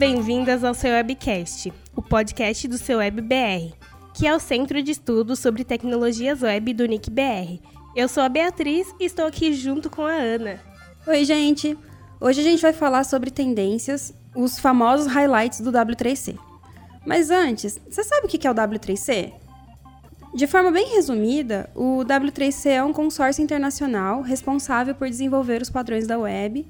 bem-vindas 0.00 0.64
ao 0.64 0.72
seu 0.72 0.92
Webcast, 0.92 1.70
o 1.94 2.00
podcast 2.00 2.66
do 2.66 2.78
seu 2.78 3.00
Web 3.00 3.20
BR, 3.20 3.76
que 4.14 4.26
é 4.26 4.34
o 4.34 4.40
centro 4.40 4.82
de 4.82 4.92
estudos 4.92 5.40
sobre 5.40 5.62
tecnologias 5.62 6.40
web 6.40 6.72
do 6.72 6.86
NIC 6.86 7.10
BR. 7.10 7.60
Eu 7.94 8.08
sou 8.08 8.22
a 8.22 8.28
Beatriz 8.30 8.88
e 8.98 9.04
estou 9.04 9.26
aqui 9.26 9.52
junto 9.52 9.90
com 9.90 10.00
a 10.00 10.14
Ana. 10.14 10.58
Oi, 11.06 11.22
gente! 11.26 11.76
Hoje 12.18 12.40
a 12.40 12.42
gente 12.42 12.62
vai 12.62 12.72
falar 12.72 13.04
sobre 13.04 13.30
tendências, 13.30 14.14
os 14.34 14.58
famosos 14.58 15.06
highlights 15.06 15.60
do 15.60 15.70
W3C. 15.70 16.38
Mas 17.04 17.30
antes, 17.30 17.78
você 17.86 18.02
sabe 18.02 18.26
o 18.26 18.28
que 18.30 18.46
é 18.46 18.50
o 18.50 18.54
W3C? 18.54 19.34
De 20.32 20.46
forma 20.46 20.70
bem 20.70 20.94
resumida, 20.94 21.68
o 21.74 21.98
W3C 22.06 22.70
é 22.70 22.82
um 22.82 22.94
consórcio 22.94 23.42
internacional 23.42 24.22
responsável 24.22 24.94
por 24.94 25.10
desenvolver 25.10 25.60
os 25.60 25.68
padrões 25.68 26.06
da 26.06 26.18
web 26.18 26.66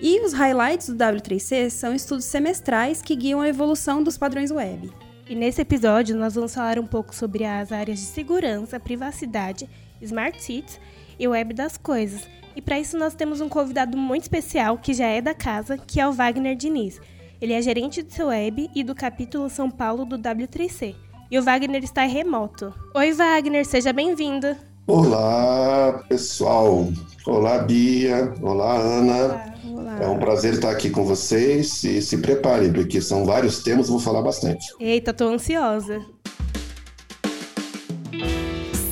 e 0.00 0.24
os 0.24 0.32
highlights 0.32 0.88
do 0.88 0.96
W3C 0.96 1.70
são 1.70 1.94
estudos 1.94 2.24
semestrais 2.24 3.02
que 3.02 3.16
guiam 3.16 3.40
a 3.40 3.48
evolução 3.48 4.02
dos 4.02 4.16
padrões 4.16 4.50
web. 4.50 4.90
E 5.28 5.34
nesse 5.34 5.60
episódio 5.60 6.16
nós 6.16 6.34
vamos 6.34 6.54
falar 6.54 6.78
um 6.78 6.86
pouco 6.86 7.14
sobre 7.14 7.44
as 7.44 7.72
áreas 7.72 7.98
de 7.98 8.06
segurança, 8.06 8.78
privacidade, 8.78 9.68
smart 10.00 10.40
cities 10.42 10.80
e 11.18 11.26
web 11.26 11.52
das 11.52 11.76
coisas. 11.76 12.28
E 12.54 12.62
para 12.62 12.78
isso 12.78 12.96
nós 12.96 13.14
temos 13.14 13.40
um 13.40 13.48
convidado 13.48 13.96
muito 13.96 14.22
especial 14.22 14.78
que 14.78 14.94
já 14.94 15.06
é 15.06 15.20
da 15.20 15.34
casa, 15.34 15.76
que 15.76 16.00
é 16.00 16.08
o 16.08 16.12
Wagner 16.12 16.56
Diniz. 16.56 17.00
Ele 17.40 17.52
é 17.52 17.60
gerente 17.60 18.02
de 18.02 18.12
seu 18.12 18.28
web 18.28 18.70
e 18.74 18.82
do 18.82 18.94
capítulo 18.94 19.48
São 19.50 19.70
Paulo 19.70 20.04
do 20.04 20.18
W3C. 20.18 20.94
E 21.30 21.38
o 21.38 21.42
Wagner 21.42 21.84
está 21.84 22.04
remoto. 22.04 22.72
Oi 22.94 23.12
Wagner, 23.12 23.64
seja 23.66 23.92
bem-vindo. 23.92 24.67
Olá, 24.90 26.02
pessoal. 26.08 26.88
Olá, 27.26 27.58
Bia. 27.58 28.32
Olá, 28.40 28.74
Ana. 28.74 29.12
Olá, 29.12 29.54
olá. 29.66 29.98
É 30.00 30.08
um 30.08 30.18
prazer 30.18 30.54
estar 30.54 30.70
aqui 30.70 30.88
com 30.88 31.04
vocês 31.04 31.84
e 31.84 32.00
se 32.00 32.16
preparem, 32.16 32.72
porque 32.72 32.98
são 33.02 33.26
vários 33.26 33.62
temas, 33.62 33.90
vou 33.90 34.00
falar 34.00 34.22
bastante. 34.22 34.64
Eita, 34.80 35.12
tô 35.12 35.28
ansiosa. 35.28 36.00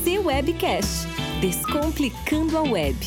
Seu 0.04 0.26
Webcast 0.26 1.08
Descomplicando 1.40 2.58
a 2.58 2.62
Web. 2.62 2.98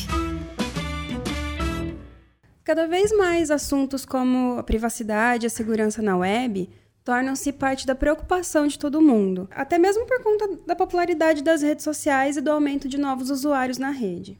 Cada 2.64 2.88
vez 2.88 3.16
mais 3.16 3.52
assuntos 3.52 4.04
como 4.04 4.58
a 4.58 4.64
privacidade 4.64 5.46
e 5.46 5.48
a 5.48 5.50
segurança 5.50 6.02
na 6.02 6.16
web 6.16 6.68
tornam-se 7.10 7.50
parte 7.50 7.88
da 7.88 7.94
preocupação 7.96 8.68
de 8.68 8.78
todo 8.78 9.02
mundo, 9.02 9.48
até 9.50 9.76
mesmo 9.78 10.06
por 10.06 10.22
conta 10.22 10.48
da 10.64 10.76
popularidade 10.76 11.42
das 11.42 11.60
redes 11.60 11.82
sociais 11.82 12.36
e 12.36 12.40
do 12.40 12.52
aumento 12.52 12.88
de 12.88 12.96
novos 12.96 13.30
usuários 13.30 13.78
na 13.78 13.90
rede. 13.90 14.38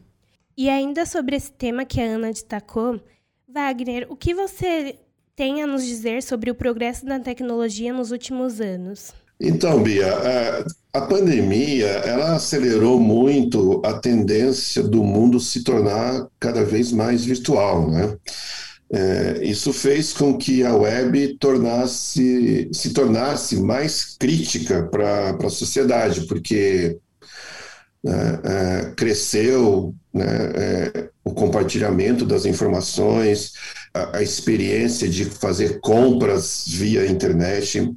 E 0.56 0.68
ainda 0.70 1.04
sobre 1.04 1.34
esse 1.34 1.50
tema 1.50 1.84
que 1.84 2.00
a 2.00 2.04
Ana 2.04 2.30
destacou, 2.30 3.00
Wagner, 3.52 4.06
o 4.08 4.14
que 4.14 4.32
você 4.32 4.94
tem 5.34 5.64
a 5.64 5.66
nos 5.66 5.84
dizer 5.84 6.22
sobre 6.22 6.48
o 6.48 6.54
progresso 6.54 7.04
da 7.04 7.18
tecnologia 7.18 7.92
nos 7.92 8.12
últimos 8.12 8.60
anos? 8.60 9.12
Então, 9.40 9.82
Bia, 9.82 10.14
a, 10.92 10.98
a 11.00 11.06
pandemia 11.06 11.88
ela 11.88 12.36
acelerou 12.36 13.00
muito 13.00 13.82
a 13.84 13.94
tendência 13.94 14.84
do 14.84 15.02
mundo 15.02 15.40
se 15.40 15.64
tornar 15.64 16.28
cada 16.38 16.64
vez 16.64 16.92
mais 16.92 17.24
virtual, 17.24 17.90
né? 17.90 18.16
É, 18.92 19.38
isso 19.42 19.72
fez 19.72 20.12
com 20.12 20.36
que 20.36 20.64
a 20.64 20.74
web 20.74 21.36
tornasse, 21.38 22.68
se 22.72 22.92
tornasse 22.92 23.56
mais 23.60 24.16
crítica 24.18 24.82
para 24.82 25.30
a 25.30 25.50
sociedade, 25.50 26.22
porque 26.22 26.98
né, 28.02 28.40
é, 28.42 28.92
cresceu 28.96 29.94
né, 30.12 30.26
é, 30.26 31.08
o 31.22 31.32
compartilhamento 31.32 32.24
das 32.24 32.44
informações, 32.46 33.52
a, 33.94 34.18
a, 34.18 34.22
experiência 34.22 35.08
de 35.08 35.24
fazer 35.24 35.78
compras 35.80 36.64
via 36.66 37.06
internet, 37.06 37.88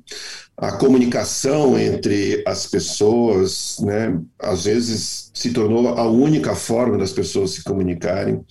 a 0.55 0.73
comunicação 0.73 1.79
entre 1.79 2.43
as 2.45 2.67
pessoas, 2.67 3.77
né, 3.79 4.21
às 4.37 4.65
vezes 4.65 5.31
se 5.33 5.49
tornou 5.49 5.87
a 5.87 6.07
única 6.07 6.53
forma 6.53 6.99
das 6.99 7.11
pessoas 7.11 7.51
se 7.51 7.63
comunicarem 7.63 8.45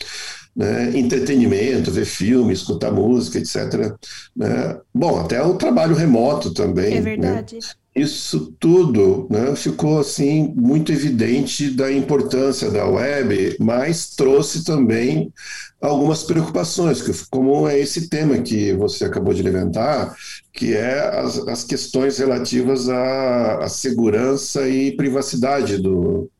né, 0.54 0.96
entretenimento, 0.96 1.90
ver 1.90 2.04
filme, 2.04 2.52
escutar 2.52 2.92
música, 2.92 3.38
etc. 3.38 3.94
Né? 4.36 4.78
Bom, 4.94 5.20
até 5.20 5.42
o 5.42 5.54
trabalho 5.54 5.94
remoto 5.94 6.52
também. 6.52 6.94
É 6.94 7.00
verdade. 7.00 7.56
Né? 7.56 7.60
Isso 7.94 8.54
tudo 8.58 9.26
né, 9.30 9.54
ficou 9.54 9.98
assim 9.98 10.50
muito 10.56 10.90
evidente 10.90 11.70
da 11.70 11.92
importância 11.92 12.70
da 12.70 12.86
web, 12.86 13.54
mas 13.60 14.14
trouxe 14.14 14.64
também 14.64 15.30
algumas 15.78 16.22
preocupações, 16.22 17.02
como 17.30 17.68
é 17.68 17.78
esse 17.78 18.08
tema 18.08 18.38
que 18.38 18.72
você 18.72 19.04
acabou 19.04 19.34
de 19.34 19.42
levantar, 19.42 20.14
que 20.54 20.72
é 20.72 21.18
as, 21.18 21.36
as 21.46 21.64
questões 21.64 22.16
relativas 22.16 22.88
à, 22.88 23.64
à 23.64 23.68
segurança 23.68 24.66
e 24.66 24.96
privacidade 24.96 25.76
do, 25.76 26.30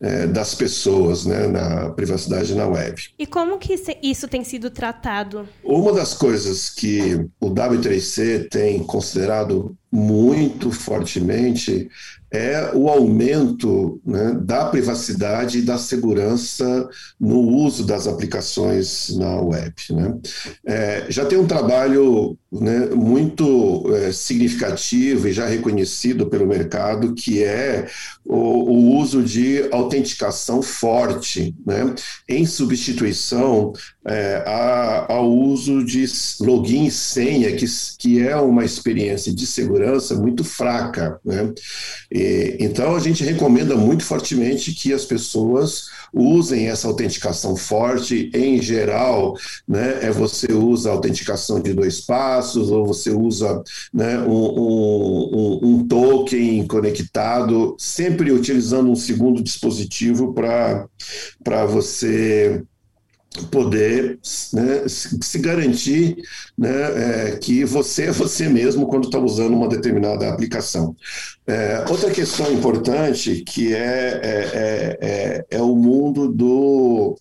é, 0.00 0.26
das 0.26 0.54
pessoas, 0.54 1.24
né, 1.24 1.46
na 1.46 1.90
privacidade 1.90 2.54
na 2.54 2.66
web. 2.66 3.02
E 3.18 3.26
como 3.26 3.58
que 3.58 3.74
isso 4.02 4.28
tem 4.28 4.44
sido 4.44 4.70
tratado? 4.70 5.48
Uma 5.62 5.92
das 5.92 6.14
coisas 6.14 6.70
que 6.70 7.26
o 7.40 7.50
W3C 7.50 8.48
tem 8.48 8.82
considerado 8.82 9.76
muito 9.90 10.72
fortemente 10.72 11.88
é 12.34 12.72
o 12.74 12.88
aumento 12.88 14.00
né, 14.04 14.36
da 14.42 14.64
privacidade 14.64 15.58
e 15.58 15.62
da 15.62 15.78
segurança 15.78 16.88
no 17.18 17.38
uso 17.38 17.86
das 17.86 18.08
aplicações 18.08 19.16
na 19.16 19.40
web. 19.40 19.72
Né? 19.90 20.18
É, 20.66 21.06
já 21.08 21.24
tem 21.24 21.38
um 21.38 21.46
trabalho 21.46 22.36
né, 22.50 22.86
muito 22.86 23.84
é, 23.94 24.10
significativo 24.10 25.28
e 25.28 25.32
já 25.32 25.46
reconhecido 25.46 26.26
pelo 26.26 26.46
mercado, 26.46 27.14
que 27.14 27.40
é 27.42 27.86
o, 28.24 28.36
o 28.36 28.96
uso 28.96 29.22
de 29.22 29.68
autenticação 29.70 30.60
forte, 30.60 31.54
né, 31.64 31.94
em 32.28 32.44
substituição 32.46 33.72
é, 34.06 34.42
a, 34.46 35.12
ao 35.12 35.30
uso 35.30 35.84
de 35.84 36.04
login 36.40 36.86
e 36.86 36.90
senha, 36.90 37.54
que, 37.56 37.66
que 37.98 38.20
é 38.20 38.36
uma 38.36 38.64
experiência 38.64 39.34
de 39.34 39.46
segurança 39.46 40.14
muito 40.14 40.44
fraca. 40.44 41.18
Né? 41.24 41.52
E, 42.12 42.56
então, 42.60 42.94
a 42.94 43.00
gente 43.00 43.24
recomenda 43.24 43.74
muito 43.76 44.04
fortemente 44.04 44.74
que 44.74 44.92
as 44.92 45.04
pessoas 45.04 45.86
usem 46.12 46.68
essa 46.68 46.86
autenticação 46.86 47.56
forte. 47.56 48.30
Em 48.34 48.60
geral, 48.60 49.34
né, 49.66 50.00
é 50.02 50.10
você 50.10 50.52
usa 50.52 50.90
a 50.90 50.92
autenticação 50.92 51.60
de 51.60 51.72
dois 51.72 52.00
passos, 52.00 52.70
ou 52.70 52.86
você 52.86 53.10
usa 53.10 53.62
né, 53.92 54.18
um, 54.18 54.30
um, 54.30 55.60
um 55.62 55.88
token 55.88 56.66
conectado, 56.66 57.74
sempre 57.78 58.30
utilizando 58.30 58.90
um 58.90 58.96
segundo 58.96 59.42
dispositivo 59.42 60.32
para 60.34 61.66
você 61.66 62.62
poder 63.50 64.18
né, 64.52 64.84
se 64.86 65.38
garantir 65.38 66.16
né, 66.56 67.32
é, 67.32 67.36
que 67.36 67.64
você 67.64 68.04
é 68.04 68.12
você 68.12 68.48
mesmo 68.48 68.86
quando 68.86 69.06
está 69.06 69.18
usando 69.18 69.54
uma 69.54 69.68
determinada 69.68 70.28
aplicação. 70.28 70.94
É, 71.46 71.84
outra 71.88 72.10
questão 72.10 72.52
importante 72.52 73.42
que 73.42 73.74
é, 73.74 73.78
é, 73.78 74.50
é, 74.54 74.98
é, 75.00 75.46
é 75.50 75.62
o 75.62 75.74
mundo 75.74 76.30
do, 76.32 77.16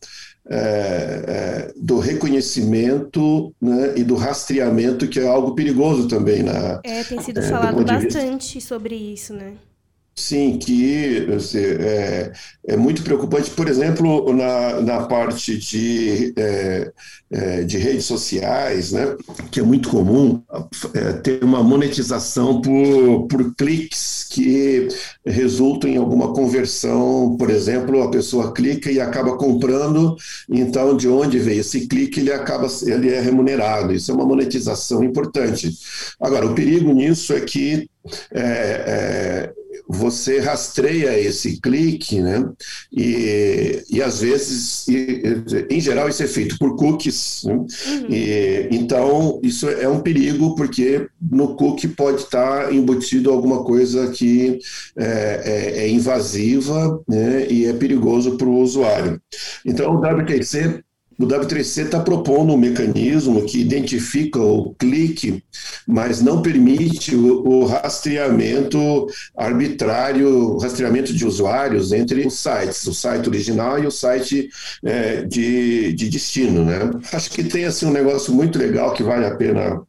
é, 0.49 1.71
do 1.75 1.99
reconhecimento 1.99 3.53
né, 3.61 3.93
e 3.95 4.03
do 4.03 4.15
rastreamento, 4.15 5.07
que 5.07 5.19
é 5.19 5.27
algo 5.27 5.55
perigoso 5.55 6.07
também. 6.07 6.43
Na, 6.43 6.79
é, 6.83 7.03
tem 7.03 7.21
sido 7.21 7.41
falado 7.41 7.83
bastante 7.83 8.61
sobre 8.61 8.95
isso, 8.95 9.33
né? 9.33 9.53
Sim, 10.15 10.59
que 10.59 11.25
é, 11.55 12.31
é, 12.67 12.77
muito 12.77 13.01
preocupante, 13.01 13.49
por 13.49 13.67
exemplo, 13.67 14.31
na, 14.31 14.79
na 14.79 15.03
parte 15.07 15.57
de, 15.57 16.31
é, 16.37 16.91
é, 17.31 17.63
de 17.63 17.79
redes 17.79 18.05
sociais, 18.05 18.91
né, 18.91 19.15
que 19.49 19.59
é 19.59 19.63
muito 19.63 19.89
comum 19.89 20.39
é, 20.93 21.13
ter 21.13 21.43
uma 21.43 21.63
monetização 21.63 22.61
por, 22.61 23.27
por 23.27 23.55
cliques 23.55 24.27
que 24.29 24.87
resultam 25.25 25.89
em 25.89 25.97
alguma 25.97 26.31
conversão, 26.31 27.35
por 27.35 27.49
exemplo, 27.49 28.03
a 28.03 28.11
pessoa 28.11 28.53
clica 28.53 28.91
e 28.91 29.01
acaba 29.01 29.35
comprando, 29.35 30.15
então 30.47 30.95
de 30.95 31.07
onde 31.09 31.39
veio 31.39 31.61
esse 31.61 31.87
clique, 31.87 32.19
ele 32.19 32.31
acaba 32.31 32.67
ele 32.85 33.09
é 33.09 33.19
remunerado, 33.19 33.93
isso 33.93 34.11
é 34.11 34.13
uma 34.13 34.25
monetização 34.25 35.03
importante. 35.03 35.71
Agora, 36.21 36.45
o 36.45 36.53
perigo 36.53 36.93
nisso 36.93 37.33
é 37.33 37.41
que 37.41 37.89
é, 38.31 38.41
é, 38.41 39.53
você 39.87 40.39
rastreia 40.39 41.19
esse 41.19 41.59
clique, 41.59 42.21
né? 42.21 42.49
E, 42.91 43.83
e 43.89 44.01
às 44.01 44.19
vezes, 44.19 44.87
e, 44.87 45.23
em 45.69 45.79
geral, 45.79 46.09
isso 46.09 46.23
é 46.23 46.27
feito 46.27 46.57
por 46.57 46.75
cookies. 46.75 47.43
Né? 47.43 47.53
Uhum. 47.53 47.67
E, 48.09 48.67
então, 48.71 49.39
isso 49.43 49.69
é 49.69 49.87
um 49.87 49.99
perigo, 49.99 50.55
porque 50.55 51.07
no 51.21 51.55
cookie 51.55 51.87
pode 51.87 52.21
estar 52.21 52.73
embutido 52.73 53.31
alguma 53.31 53.63
coisa 53.63 54.09
que 54.11 54.59
é, 54.97 55.41
é, 55.45 55.83
é 55.83 55.89
invasiva 55.89 57.01
né? 57.07 57.47
e 57.49 57.65
é 57.65 57.73
perigoso 57.73 58.37
para 58.37 58.47
o 58.47 58.59
usuário. 58.59 59.21
Então, 59.65 59.95
o 59.95 59.99
WQC 59.99 60.83
o 61.23 61.27
W3C 61.27 61.85
está 61.85 61.99
propondo 61.99 62.53
um 62.53 62.57
mecanismo 62.57 63.43
que 63.45 63.59
identifica 63.59 64.39
o 64.39 64.73
clique, 64.75 65.43
mas 65.87 66.21
não 66.21 66.41
permite 66.41 67.15
o, 67.15 67.47
o 67.47 67.65
rastreamento 67.65 69.07
arbitrário, 69.35 70.57
rastreamento 70.57 71.13
de 71.13 71.25
usuários 71.25 71.91
entre 71.91 72.25
os 72.25 72.33
sites, 72.35 72.85
o 72.85 72.93
site 72.93 73.27
original 73.27 73.81
e 73.81 73.87
o 73.87 73.91
site 73.91 74.49
é, 74.83 75.23
de, 75.23 75.93
de 75.93 76.09
destino. 76.09 76.65
Né? 76.65 76.79
Acho 77.11 77.29
que 77.29 77.43
tem 77.43 77.65
assim, 77.65 77.85
um 77.85 77.91
negócio 77.91 78.33
muito 78.33 78.59
legal 78.59 78.93
que 78.93 79.03
vale 79.03 79.25
a 79.25 79.35
pena 79.35 79.81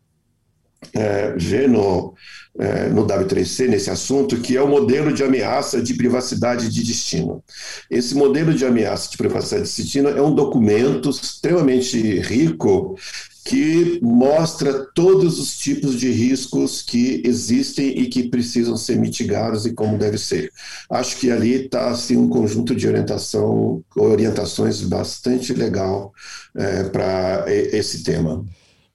é, 0.94 1.34
ver 1.36 1.68
no, 1.68 2.14
é, 2.58 2.88
no 2.88 3.06
W3C 3.06 3.68
nesse 3.68 3.90
assunto, 3.90 4.40
que 4.40 4.56
é 4.56 4.62
o 4.62 4.68
modelo 4.68 5.12
de 5.12 5.24
ameaça 5.24 5.82
de 5.82 5.94
privacidade 5.94 6.68
de 6.68 6.84
destino. 6.84 7.42
Esse 7.90 8.14
modelo 8.14 8.54
de 8.54 8.64
ameaça 8.64 9.10
de 9.10 9.16
privacidade 9.16 9.68
de 9.68 9.82
destino 9.82 10.08
é 10.08 10.22
um 10.22 10.34
documento 10.34 11.10
extremamente 11.10 12.20
rico 12.20 12.96
que 13.44 14.00
mostra 14.02 14.86
todos 14.94 15.38
os 15.38 15.58
tipos 15.58 16.00
de 16.00 16.10
riscos 16.10 16.80
que 16.80 17.20
existem 17.26 17.88
e 17.98 18.06
que 18.06 18.28
precisam 18.28 18.74
ser 18.74 18.96
mitigados 18.96 19.66
e 19.66 19.74
como 19.74 19.98
deve 19.98 20.16
ser. 20.16 20.50
Acho 20.88 21.18
que 21.18 21.30
ali 21.30 21.66
está 21.66 21.90
assim, 21.90 22.16
um 22.16 22.28
conjunto 22.28 22.74
de 22.74 22.88
orientação, 22.88 23.84
orientações 23.94 24.80
bastante 24.80 25.52
legal 25.52 26.10
é, 26.56 26.84
para 26.84 27.44
esse 27.48 28.02
tema. 28.02 28.42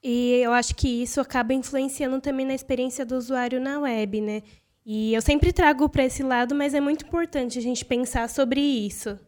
E 0.02 0.40
eu 0.42 0.52
acho 0.52 0.74
que 0.74 1.02
isso 1.02 1.20
acaba 1.20 1.52
influenciando 1.52 2.20
também 2.20 2.46
na 2.46 2.54
experiência 2.54 3.04
do 3.04 3.16
usuário 3.16 3.60
na 3.60 3.80
web, 3.80 4.20
né? 4.20 4.42
E 4.84 5.12
eu 5.14 5.20
sempre 5.20 5.52
trago 5.52 5.88
para 5.88 6.04
esse 6.04 6.22
lado, 6.22 6.54
mas 6.54 6.72
é 6.72 6.80
muito 6.80 7.04
importante 7.04 7.58
a 7.58 7.62
gente 7.62 7.84
pensar 7.84 8.28
sobre 8.28 8.60
isso. 8.60 9.18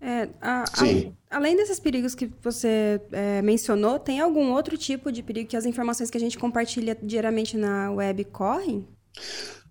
É, 0.00 0.28
a, 0.40 0.64
a, 0.64 1.36
além 1.36 1.56
desses 1.56 1.78
perigos 1.78 2.14
que 2.14 2.30
você 2.42 3.00
é, 3.12 3.42
mencionou, 3.42 3.98
tem 3.98 4.20
algum 4.20 4.52
outro 4.52 4.76
tipo 4.76 5.12
de 5.12 5.22
perigo 5.22 5.48
que 5.48 5.56
as 5.56 5.66
informações 5.66 6.10
que 6.10 6.16
a 6.16 6.20
gente 6.20 6.38
compartilha 6.38 6.96
diariamente 7.02 7.56
na 7.56 7.90
web 7.90 8.24
correm? 8.24 8.86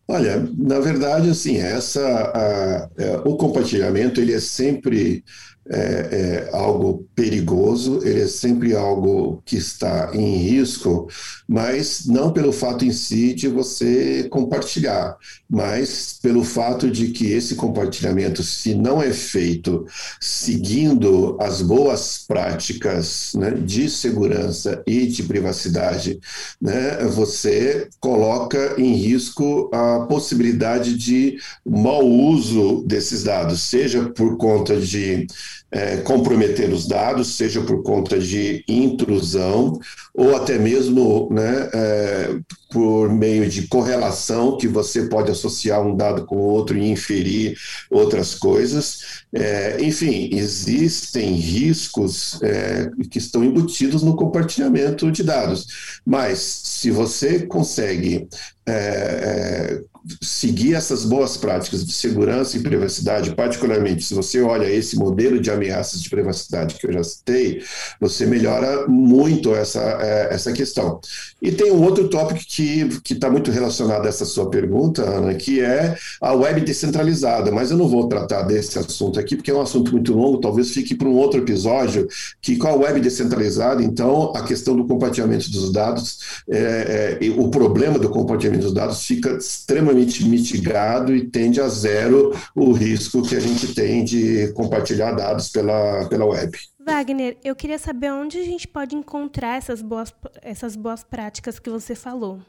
Olha, 0.07 0.43
na 0.57 0.79
verdade, 0.79 1.29
assim, 1.29 1.57
essa, 1.57 2.01
a, 2.01 2.89
é, 2.97 3.17
o 3.25 3.37
compartilhamento 3.37 4.19
ele 4.19 4.33
é 4.33 4.39
sempre 4.39 5.23
é, 5.71 6.47
é, 6.49 6.49
algo 6.51 7.07
perigoso, 7.13 7.99
ele 8.03 8.21
é 8.21 8.27
sempre 8.27 8.75
algo 8.75 9.41
que 9.45 9.55
está 9.55 10.09
em 10.13 10.37
risco, 10.37 11.07
mas 11.47 12.07
não 12.07 12.33
pelo 12.33 12.51
fato 12.51 12.83
em 12.83 12.91
si 12.91 13.33
de 13.35 13.47
você 13.47 14.27
compartilhar, 14.29 15.15
mas 15.47 16.17
pelo 16.21 16.43
fato 16.43 16.89
de 16.89 17.09
que 17.09 17.31
esse 17.31 17.55
compartilhamento, 17.55 18.41
se 18.41 18.73
não 18.73 19.01
é 19.01 19.11
feito 19.11 19.85
seguindo 20.19 21.37
as 21.39 21.61
boas 21.61 22.23
práticas 22.27 23.33
né, 23.35 23.51
de 23.51 23.89
segurança 23.89 24.81
e 24.87 25.05
de 25.05 25.23
privacidade, 25.23 26.19
né, 26.59 26.97
você 27.05 27.89
coloca 27.99 28.75
em 28.77 28.93
risco 28.93 29.69
a 29.71 30.05
possibilidade 30.07 30.97
de 30.97 31.37
mau 31.65 32.05
uso 32.05 32.83
desses 32.87 33.23
dados, 33.23 33.63
seja 33.63 34.09
por 34.09 34.37
conta 34.37 34.79
de 34.79 35.27
é, 35.71 35.97
comprometer 35.97 36.71
os 36.71 36.87
dados, 36.87 37.35
seja 37.35 37.61
por 37.61 37.83
conta 37.83 38.17
de 38.19 38.63
intrusão 38.67 39.79
ou 40.13 40.35
até 40.35 40.57
mesmo 40.57 41.29
né, 41.31 41.69
é, 41.73 42.39
por 42.71 43.09
meio 43.09 43.47
de 43.49 43.67
correlação, 43.67 44.57
que 44.57 44.67
você 44.67 45.07
pode 45.07 45.31
associar 45.31 45.81
um 45.81 45.95
dado 45.95 46.25
com 46.25 46.37
outro 46.37 46.77
e 46.77 46.89
inferir 46.89 47.55
outras 47.89 48.35
coisas. 48.35 49.23
É, 49.33 49.77
enfim, 49.81 50.29
existem 50.33 51.33
riscos 51.33 52.39
é, 52.41 52.89
que 53.09 53.17
estão 53.17 53.43
embutidos 53.43 54.03
no 54.03 54.15
compartilhamento 54.15 55.11
de 55.11 55.23
dados, 55.23 56.01
mas 56.05 56.39
se 56.39 56.91
você 56.91 57.45
consegue 57.45 58.27
é, 58.65 58.71
é, 58.71 59.81
seguir 60.21 60.75
essas 60.75 61.05
boas 61.05 61.37
práticas 61.37 61.85
de 61.85 61.93
segurança 61.93 62.57
e 62.57 62.61
privacidade, 62.61 63.35
particularmente 63.35 64.03
se 64.03 64.13
você 64.13 64.41
olha 64.41 64.69
esse 64.69 64.95
modelo 64.97 65.39
de 65.39 65.51
ameaças 65.51 66.01
de 66.01 66.09
privacidade 66.09 66.75
que 66.75 66.87
eu 66.87 66.93
já 66.93 67.03
citei, 67.03 67.61
você 67.99 68.25
melhora 68.25 68.87
muito 68.87 69.55
essa, 69.55 69.81
é, 70.01 70.33
essa 70.33 70.51
questão. 70.51 70.99
E 71.41 71.51
tem 71.51 71.71
um 71.71 71.81
outro 71.83 72.07
tópico 72.09 72.41
que 72.47 73.13
está 73.13 73.29
muito 73.29 73.51
relacionado 73.51 74.05
a 74.05 74.09
essa 74.09 74.25
sua 74.25 74.49
pergunta, 74.49 75.03
Ana, 75.03 75.33
que 75.35 75.61
é 75.61 75.95
a 76.21 76.33
web 76.33 76.61
descentralizada, 76.61 77.51
mas 77.51 77.71
eu 77.71 77.77
não 77.77 77.87
vou 77.87 78.07
tratar 78.07 78.43
desse 78.43 78.79
assunto 78.79 79.19
aqui, 79.19 79.35
porque 79.35 79.51
é 79.51 79.53
um 79.53 79.61
assunto 79.61 79.91
muito 79.91 80.13
longo, 80.13 80.39
talvez 80.39 80.71
fique 80.71 80.95
para 80.95 81.07
um 81.07 81.15
outro 81.15 81.39
episódio, 81.39 82.07
que 82.41 82.57
com 82.57 82.67
a 82.67 82.75
web 82.75 82.99
descentralizada, 82.99 83.83
então, 83.83 84.33
a 84.35 84.43
questão 84.43 84.75
do 84.75 84.85
compartilhamento 84.85 85.49
dos 85.51 85.71
dados, 85.71 86.41
é, 86.49 87.17
é, 87.21 87.29
o 87.37 87.49
problema 87.49 87.99
do 87.99 88.09
compartilhamento 88.09 88.65
dos 88.65 88.73
dados 88.73 89.03
fica 89.03 89.31
extremamente 89.31 89.98
mitigado 90.25 91.15
e 91.15 91.29
tende 91.29 91.61
a 91.61 91.67
zero 91.67 92.33
o 92.55 92.71
risco 92.71 93.21
que 93.21 93.35
a 93.35 93.39
gente 93.39 93.73
tem 93.73 94.03
de 94.03 94.51
compartilhar 94.53 95.11
dados 95.11 95.49
pela, 95.49 96.07
pela 96.09 96.25
web. 96.25 96.57
Wagner, 96.79 97.37
eu 97.43 97.55
queria 97.55 97.77
saber 97.77 98.11
onde 98.11 98.39
a 98.39 98.43
gente 98.43 98.67
pode 98.67 98.95
encontrar 98.95 99.57
essas 99.57 99.81
boas, 99.81 100.13
essas 100.41 100.75
boas 100.75 101.03
práticas 101.03 101.59
que 101.59 101.69
você 101.69 101.93
falou. 101.93 102.39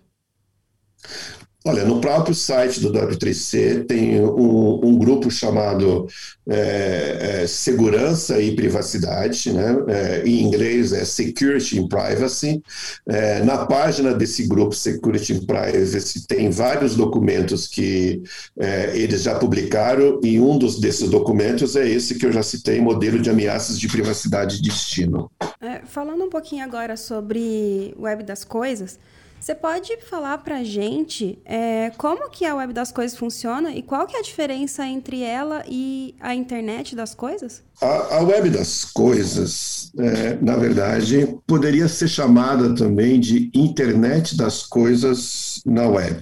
Olha, 1.63 1.85
no 1.85 2.01
próprio 2.01 2.35
site 2.35 2.81
do 2.81 2.91
W3C 2.91 3.87
tem 3.87 4.19
um, 4.19 4.81
um 4.83 4.99
grupo 4.99 5.31
chamado 5.31 6.07
é, 6.49 7.43
é, 7.43 7.47
Segurança 7.47 8.41
e 8.41 8.57
Privacidade, 8.57 9.53
né? 9.53 9.77
É, 9.89 10.23
em 10.25 10.43
inglês 10.43 10.95
é 10.95 11.05
Security 11.05 11.79
and 11.79 11.89
Privacy. 11.89 12.63
É, 13.07 13.45
na 13.45 13.67
página 13.67 14.15
desse 14.15 14.47
grupo 14.47 14.75
Security 14.75 15.35
and 15.35 15.45
Privacy 15.45 16.27
tem 16.27 16.51
vários 16.51 16.97
documentos 16.97 17.67
que 17.67 18.23
é, 18.59 18.97
eles 18.97 19.23
já 19.23 19.35
publicaram 19.35 20.19
e 20.23 20.41
um 20.41 20.57
dos 20.57 20.81
desses 20.81 21.11
documentos 21.11 21.77
é 21.77 21.87
esse 21.87 22.15
que 22.15 22.25
eu 22.25 22.33
já 22.33 22.43
citei, 22.43 22.81
Modelo 22.81 23.21
de 23.21 23.29
Ameaças 23.29 23.79
de 23.79 23.87
Privacidade 23.87 24.57
e 24.57 24.63
Destino. 24.63 25.31
É, 25.61 25.83
falando 25.85 26.25
um 26.25 26.31
pouquinho 26.31 26.65
agora 26.65 26.97
sobre 26.97 27.95
Web 27.99 28.23
das 28.25 28.45
Coisas, 28.45 28.99
você 29.41 29.55
pode 29.55 29.97
falar 30.03 30.39
para 30.39 30.59
a 30.59 30.65
gente 30.65 31.39
é, 31.47 31.91
como 31.97 32.29
que 32.29 32.45
a 32.45 32.55
Web 32.55 32.75
das 32.75 32.93
Coisas 32.93 33.17
funciona 33.17 33.75
e 33.75 33.83
qual 33.83 34.07
que 34.07 34.15
é 34.15 34.19
a 34.19 34.23
diferença 34.23 34.87
entre 34.87 35.23
ela 35.23 35.65
e 35.67 36.15
a 36.21 36.35
internet 36.35 36.95
das 36.95 37.15
coisas? 37.15 37.63
A, 37.81 38.17
a 38.17 38.23
Web 38.23 38.51
das 38.51 38.85
Coisas, 38.85 39.91
é, 39.99 40.35
na 40.43 40.57
verdade, 40.57 41.39
poderia 41.47 41.89
ser 41.89 42.09
chamada 42.09 42.75
também 42.75 43.19
de 43.19 43.51
internet 43.55 44.37
das 44.37 44.63
coisas 44.63 45.63
na 45.65 45.89
web. 45.89 46.21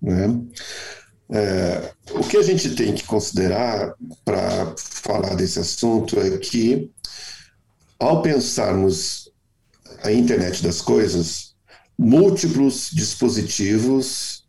Né? 0.00 0.40
É, 1.28 1.92
o 2.12 2.20
que 2.20 2.38
a 2.38 2.42
gente 2.42 2.74
tem 2.74 2.94
que 2.94 3.04
considerar 3.04 3.94
para 4.24 4.74
falar 4.78 5.34
desse 5.34 5.58
assunto 5.58 6.18
é 6.18 6.38
que, 6.38 6.90
ao 7.98 8.22
pensarmos 8.22 9.30
a 10.02 10.10
internet 10.10 10.62
das 10.62 10.80
coisas, 10.80 11.45
múltiplos 11.98 12.90
dispositivos 12.92 14.44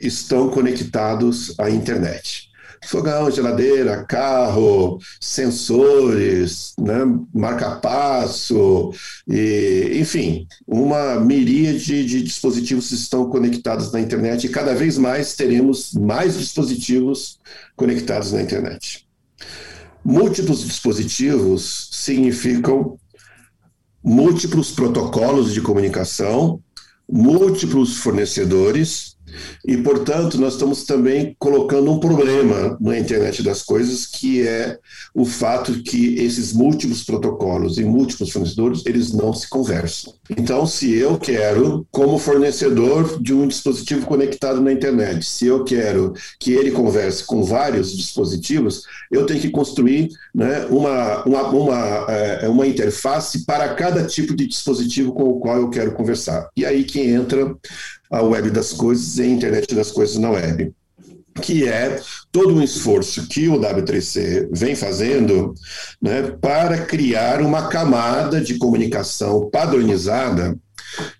estão 0.00 0.48
conectados 0.50 1.54
à 1.58 1.70
internet. 1.70 2.48
Fogão, 2.84 3.28
geladeira, 3.28 4.04
carro, 4.04 5.00
sensores, 5.20 6.74
né, 6.78 6.98
marca-passo, 7.34 8.92
enfim, 9.92 10.46
uma 10.66 11.18
miríade 11.18 12.04
de 12.04 12.22
dispositivos 12.22 12.92
estão 12.92 13.28
conectados 13.28 13.90
na 13.90 14.00
internet 14.00 14.44
e 14.44 14.50
cada 14.50 14.74
vez 14.74 14.96
mais 14.96 15.34
teremos 15.34 15.92
mais 15.92 16.38
dispositivos 16.38 17.40
conectados 17.74 18.32
na 18.32 18.42
internet. 18.42 19.08
Múltiplos 20.04 20.64
dispositivos 20.64 21.88
significam 21.90 22.96
múltiplos 24.02 24.70
protocolos 24.70 25.52
de 25.52 25.60
comunicação 25.60 26.62
múltiplos 27.08 27.98
fornecedores 27.98 29.17
e, 29.64 29.76
portanto, 29.78 30.38
nós 30.38 30.54
estamos 30.54 30.84
também 30.84 31.34
colocando 31.38 31.90
um 31.90 32.00
problema 32.00 32.76
na 32.80 32.98
internet 32.98 33.42
das 33.42 33.62
coisas, 33.62 34.06
que 34.06 34.46
é 34.46 34.78
o 35.14 35.24
fato 35.24 35.82
que 35.82 36.16
esses 36.16 36.52
múltiplos 36.52 37.02
protocolos 37.02 37.78
e 37.78 37.84
múltiplos 37.84 38.30
fornecedores, 38.30 38.82
eles 38.86 39.12
não 39.12 39.32
se 39.32 39.48
conversam. 39.48 40.14
Então, 40.30 40.66
se 40.66 40.94
eu 40.94 41.18
quero, 41.18 41.86
como 41.90 42.18
fornecedor 42.18 43.20
de 43.20 43.32
um 43.32 43.48
dispositivo 43.48 44.06
conectado 44.06 44.60
na 44.60 44.72
internet, 44.72 45.24
se 45.24 45.46
eu 45.46 45.64
quero 45.64 46.14
que 46.38 46.52
ele 46.52 46.70
converse 46.70 47.24
com 47.24 47.42
vários 47.42 47.96
dispositivos, 47.96 48.82
eu 49.10 49.26
tenho 49.26 49.40
que 49.40 49.50
construir 49.50 50.08
né, 50.34 50.66
uma, 50.66 51.24
uma, 51.24 51.42
uma, 51.48 52.06
é, 52.08 52.48
uma 52.48 52.66
interface 52.66 53.44
para 53.44 53.74
cada 53.74 54.04
tipo 54.04 54.34
de 54.34 54.46
dispositivo 54.46 55.12
com 55.12 55.24
o 55.24 55.40
qual 55.40 55.56
eu 55.56 55.70
quero 55.70 55.92
conversar. 55.92 56.48
E 56.56 56.64
aí 56.64 56.84
que 56.84 57.00
entra 57.00 57.56
a 58.10 58.22
web 58.22 58.50
das 58.50 58.72
coisas 58.72 59.18
e 59.18 59.22
a 59.22 59.26
internet 59.26 59.74
das 59.74 59.90
coisas 59.90 60.16
na 60.16 60.30
web. 60.30 60.72
Que 61.40 61.68
é 61.68 62.00
todo 62.32 62.54
um 62.54 62.62
esforço 62.62 63.28
que 63.28 63.48
o 63.48 63.60
W3C 63.60 64.48
vem 64.52 64.74
fazendo 64.74 65.54
né, 66.02 66.22
para 66.40 66.84
criar 66.84 67.42
uma 67.42 67.68
camada 67.68 68.40
de 68.40 68.58
comunicação 68.58 69.48
padronizada 69.50 70.58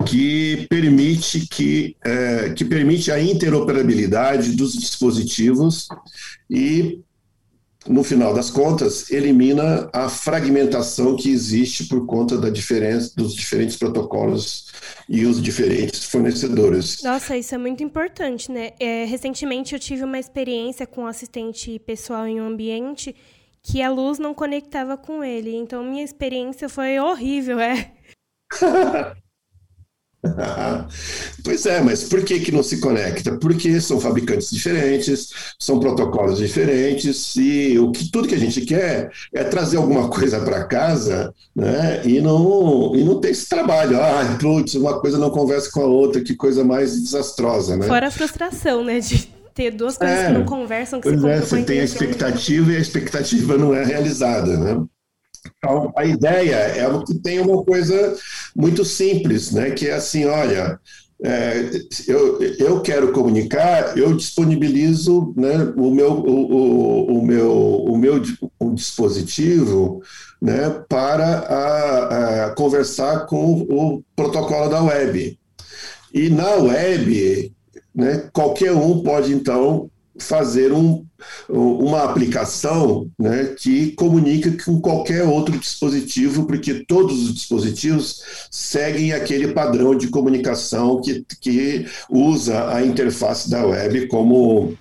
que 0.07 0.67
permite 0.69 1.47
que, 1.47 1.97
é, 2.05 2.51
que 2.51 2.65
permite 2.65 3.13
a 3.13 3.21
interoperabilidade 3.21 4.57
dos 4.57 4.73
dispositivos 4.73 5.87
e 6.51 7.01
no 7.89 8.05
final 8.05 8.35
das 8.35 8.51
contas, 8.51 9.11
elimina 9.11 9.89
a 9.93 10.09
fragmentação 10.09 11.17
que 11.17 11.31
existe 11.31 11.85
por 11.85 12.07
conta 12.07 12.37
da 12.37 12.51
diferença 12.51 13.13
dos 13.17 13.35
diferentes 13.35 13.77
protocolos 13.77 14.67
e 15.09 15.25
os 15.25 15.41
diferentes 15.41 16.05
fornecedores. 16.05 17.03
Nossa, 17.03 17.37
isso 17.37 17.55
é 17.55 17.59
muito 17.59 17.83
importante, 17.83 18.53
né? 18.53 18.73
É, 18.79 19.05
recentemente 19.05 19.75
eu 19.75 19.81
tive 19.81 20.05
uma 20.05 20.19
experiência 20.19 20.87
com 20.87 21.03
um 21.03 21.07
assistente 21.07 21.79
pessoal 21.79 22.27
em 22.27 22.41
um 22.41 22.47
ambiente 22.47 23.17
que 23.63 23.83
a 23.83 23.91
luz 23.91 24.19
não 24.19 24.35
conectava 24.35 24.97
com 24.97 25.25
ele. 25.25 25.57
Então 25.57 25.83
minha 25.83 26.05
experiência 26.05 26.69
foi 26.69 26.99
horrível, 26.99 27.59
é. 27.59 27.93
pois 31.45 31.65
é, 31.67 31.81
mas 31.81 32.05
por 32.05 32.23
que, 32.23 32.41
que 32.41 32.53
não 32.53 32.63
se 32.63 32.79
conecta? 32.79 33.37
Porque 33.37 33.81
são 33.81 34.01
fabricantes 34.01 34.51
diferentes, 34.51 35.31
são 35.59 35.81
protocolos 35.81 36.39
diferentes, 36.39 37.37
e 37.37 37.79
o 37.79 37.91
que 37.91 38.11
tudo 38.11 38.29
que 38.29 38.35
a 38.35 38.39
gente 38.39 38.63
quer 38.63 39.11
é 39.33 39.45
trazer 39.45 39.77
alguma 39.77 40.09
coisa 40.09 40.41
para 40.41 40.65
casa 40.65 41.35
né, 41.55 42.03
e, 42.05 42.21
não, 42.21 42.95
e 42.95 43.05
não 43.05 43.21
ter 43.21 43.31
esse 43.31 43.49
trabalho. 43.49 44.01
Ah, 44.01 44.37
putz, 44.41 44.75
uma 44.75 45.01
coisa 45.01 45.19
não 45.19 45.31
conversa 45.31 45.71
com 45.71 45.81
a 45.81 45.87
outra, 45.87 46.23
que 46.23 46.35
coisa 46.35 46.65
mais 46.65 47.01
desastrosa. 47.01 47.77
Né? 47.77 47.87
Fora 47.87 48.09
a 48.09 48.11
frustração, 48.11 48.85
né? 48.85 49.01
De 49.01 49.39
ter 49.55 49.73
duas 49.73 49.99
coisas 49.99 50.19
é, 50.19 50.27
que 50.27 50.33
não 50.33 50.45
conversam, 50.45 51.01
que 51.01 51.09
pois 51.09 51.21
você, 51.21 51.29
é, 51.29 51.41
você 51.41 51.63
tem 51.63 51.81
a 51.81 51.85
expectativa 51.85 52.73
e 52.73 52.77
a 52.77 52.81
expectativa 52.81 53.59
não 53.59 53.75
é 53.75 53.85
realizada, 53.85 54.57
né? 54.57 54.85
Então, 55.59 55.93
a 55.97 56.05
ideia 56.05 56.55
é 56.55 57.05
que 57.05 57.15
tem 57.15 57.41
uma 57.41 57.65
coisa 57.65 58.17
muito 58.55 58.85
simples, 58.85 59.53
né? 59.53 59.71
que 59.71 59.89
é 59.89 59.95
assim, 59.95 60.25
olha, 60.25 60.79
é, 61.23 61.71
eu, 62.07 62.41
eu 62.41 62.81
quero 62.81 63.13
comunicar, 63.13 63.99
eu 63.99 64.15
disponibilizo 64.15 65.35
né, 65.37 65.73
o, 65.77 65.91
meu, 65.91 66.13
o, 66.13 66.53
o, 66.53 67.19
o 67.19 67.27
meu, 67.27 67.53
o 67.53 67.99
meu 67.99 68.23
o 68.59 68.75
dispositivo 68.75 70.01
né, 70.41 70.71
para 70.89 71.27
a, 71.27 72.45
a 72.47 72.51
conversar 72.51 73.27
com 73.27 73.63
o 73.63 74.03
protocolo 74.15 74.69
da 74.69 74.83
web. 74.83 75.39
E 76.15 76.31
na 76.31 76.55
web, 76.55 77.53
né, 77.95 78.31
qualquer 78.33 78.73
um 78.73 79.03
pode, 79.03 79.33
então, 79.33 79.91
fazer 80.19 80.73
um, 80.73 81.05
uma 81.49 82.05
aplicação 82.05 83.09
né, 83.19 83.55
que 83.59 83.93
comunica 83.93 84.51
com 84.65 84.81
qualquer 84.81 85.25
outro 85.25 85.59
dispositivo, 85.59 86.47
porque 86.47 86.85
todos 86.87 87.25
os 87.25 87.35
dispositivos 87.35 88.23
seguem 88.51 89.13
aquele 89.13 89.49
padrão 89.49 89.97
de 89.97 90.09
comunicação 90.09 91.01
que, 91.01 91.25
que 91.41 91.87
usa 92.11 92.73
a 92.73 92.85
interface 92.85 93.51
da 93.51 93.65
web 93.67 94.07
como 94.09 94.77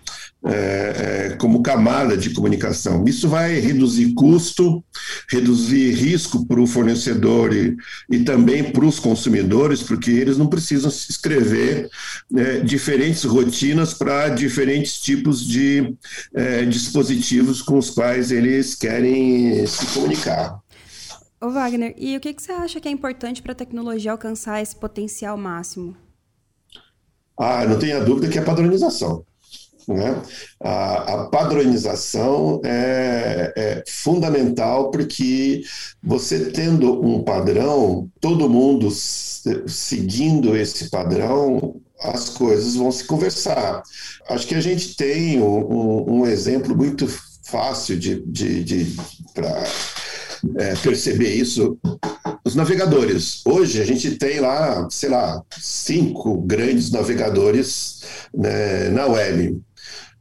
é, 0.45 1.29
é, 1.31 1.35
como 1.37 1.61
camada 1.61 2.15
de 2.15 2.29
comunicação. 2.29 3.03
Isso 3.07 3.27
vai 3.27 3.59
reduzir 3.59 4.13
custo, 4.13 4.83
reduzir 5.29 5.93
risco 5.93 6.45
para 6.45 6.61
o 6.61 6.67
fornecedor 6.67 7.53
e, 7.53 7.75
e 8.09 8.19
também 8.23 8.63
para 8.71 8.85
os 8.85 8.99
consumidores, 8.99 9.81
porque 9.81 10.11
eles 10.11 10.37
não 10.37 10.47
precisam 10.47 10.91
se 10.91 11.11
escrever 11.11 11.89
é, 12.35 12.59
diferentes 12.59 13.23
rotinas 13.23 13.93
para 13.93 14.29
diferentes 14.29 14.99
tipos 14.99 15.45
de 15.45 15.95
é, 16.33 16.65
dispositivos 16.65 17.61
com 17.61 17.77
os 17.77 17.89
quais 17.89 18.31
eles 18.31 18.75
querem 18.75 19.65
se 19.65 19.85
comunicar. 19.87 20.59
Ô 21.39 21.49
Wagner, 21.49 21.93
e 21.97 22.17
o 22.17 22.19
que, 22.19 22.33
que 22.33 22.41
você 22.41 22.51
acha 22.51 22.79
que 22.79 22.87
é 22.87 22.91
importante 22.91 23.41
para 23.41 23.51
a 23.51 23.55
tecnologia 23.55 24.11
alcançar 24.11 24.61
esse 24.61 24.75
potencial 24.75 25.37
máximo? 25.37 25.95
Ah, 27.39 27.63
não 27.65 27.77
tenha 27.77 28.03
dúvida 28.03 28.27
que 28.27 28.39
é 28.39 28.41
padronização. 28.41 29.23
Né? 29.87 30.21
A, 30.59 31.13
a 31.13 31.25
padronização 31.27 32.59
é, 32.65 33.53
é, 33.55 33.83
fundamental 33.87 34.91
porque 34.91 35.61
você 36.03 36.51
tendo 36.51 37.01
um 37.01 37.23
padrão, 37.23 38.09
todo 38.19 38.49
mundo 38.49 38.91
seguindo 38.91 40.57
esse 40.57 40.89
padrão, 40.89 41.79
as 42.01 42.29
coisas 42.29 42.75
vão 42.75 42.91
se 42.91 43.05
conversar. 43.05 43.81
Acho 44.29 44.45
que 44.45 44.55
a 44.55 44.61
gente 44.61 44.95
tem 44.95 45.41
um, 45.41 46.19
um 46.19 46.27
exemplo 46.27 46.75
muito 46.75 47.07
fácil 47.43 47.97
de, 47.97 48.21
de, 48.25 48.63
de 48.63 48.95
para 49.33 49.63
é, 50.57 50.75
perceber 50.75 51.33
isso. 51.33 51.77
Os 52.43 52.55
navegadores. 52.55 53.41
Hoje 53.45 53.81
a 53.81 53.85
gente 53.85 54.11
tem 54.17 54.39
lá, 54.39 54.87
sei 54.89 55.09
lá, 55.09 55.41
cinco 55.59 56.41
grandes 56.41 56.91
navegadores 56.91 58.01
né, 58.33 58.89
na 58.89 59.05
web. 59.05 59.61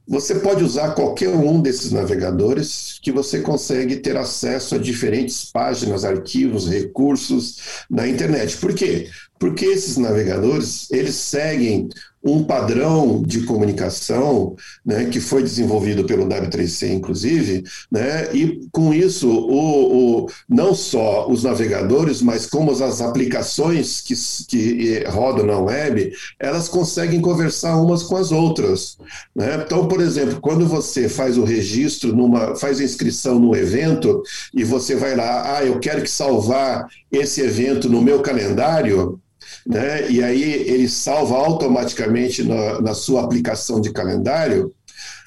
Você 0.08 0.36
pode 0.36 0.62
usar 0.62 0.94
qualquer 0.94 1.30
um 1.30 1.60
desses 1.60 1.90
navegadores 1.90 2.98
que 3.02 3.10
você 3.10 3.40
consegue 3.40 3.96
ter 3.96 4.16
acesso 4.16 4.76
a 4.76 4.78
diferentes 4.78 5.50
páginas, 5.50 6.04
arquivos, 6.04 6.68
recursos 6.68 7.84
na 7.90 8.06
internet. 8.06 8.56
Por 8.58 8.72
quê? 8.72 9.10
Porque 9.38 9.66
esses 9.66 9.96
navegadores, 9.96 10.90
eles 10.90 11.14
seguem 11.14 11.88
um 12.26 12.42
padrão 12.42 13.22
de 13.24 13.42
comunicação 13.42 14.56
né, 14.84 15.04
que 15.06 15.20
foi 15.20 15.42
desenvolvido 15.42 16.04
pelo 16.04 16.26
W3C, 16.26 16.90
inclusive, 16.92 17.62
né, 17.90 18.34
e 18.34 18.68
com 18.72 18.92
isso, 18.92 19.30
o, 19.30 20.24
o, 20.24 20.30
não 20.48 20.74
só 20.74 21.30
os 21.30 21.44
navegadores, 21.44 22.20
mas 22.20 22.46
como 22.46 22.72
as 22.72 23.00
aplicações 23.00 24.00
que, 24.00 24.14
que 24.48 25.04
rodam 25.08 25.46
na 25.46 25.58
web, 25.58 26.12
elas 26.40 26.68
conseguem 26.68 27.20
conversar 27.20 27.76
umas 27.76 28.02
com 28.02 28.16
as 28.16 28.32
outras. 28.32 28.98
Né? 29.34 29.62
Então, 29.64 29.86
por 29.86 30.00
exemplo, 30.00 30.40
quando 30.40 30.66
você 30.66 31.08
faz 31.08 31.38
o 31.38 31.44
registro, 31.44 32.14
numa, 32.14 32.56
faz 32.56 32.80
a 32.80 32.84
inscrição 32.84 33.38
no 33.38 33.54
evento, 33.54 34.22
e 34.52 34.64
você 34.64 34.96
vai 34.96 35.14
lá, 35.14 35.58
ah, 35.58 35.64
eu 35.64 35.78
quero 35.78 36.02
que 36.02 36.10
salvar 36.10 36.88
esse 37.10 37.40
evento 37.40 37.88
no 37.88 38.02
meu 38.02 38.20
calendário, 38.20 39.20
né? 39.66 40.11
e 40.11 40.23
aí 40.23 40.42
ele 40.42 40.88
salva 40.88 41.37
automaticamente 41.37 42.42
na, 42.42 42.80
na 42.80 42.94
sua 42.94 43.25
aplicação 43.25 43.80
de 43.80 43.92
calendário, 43.92 44.73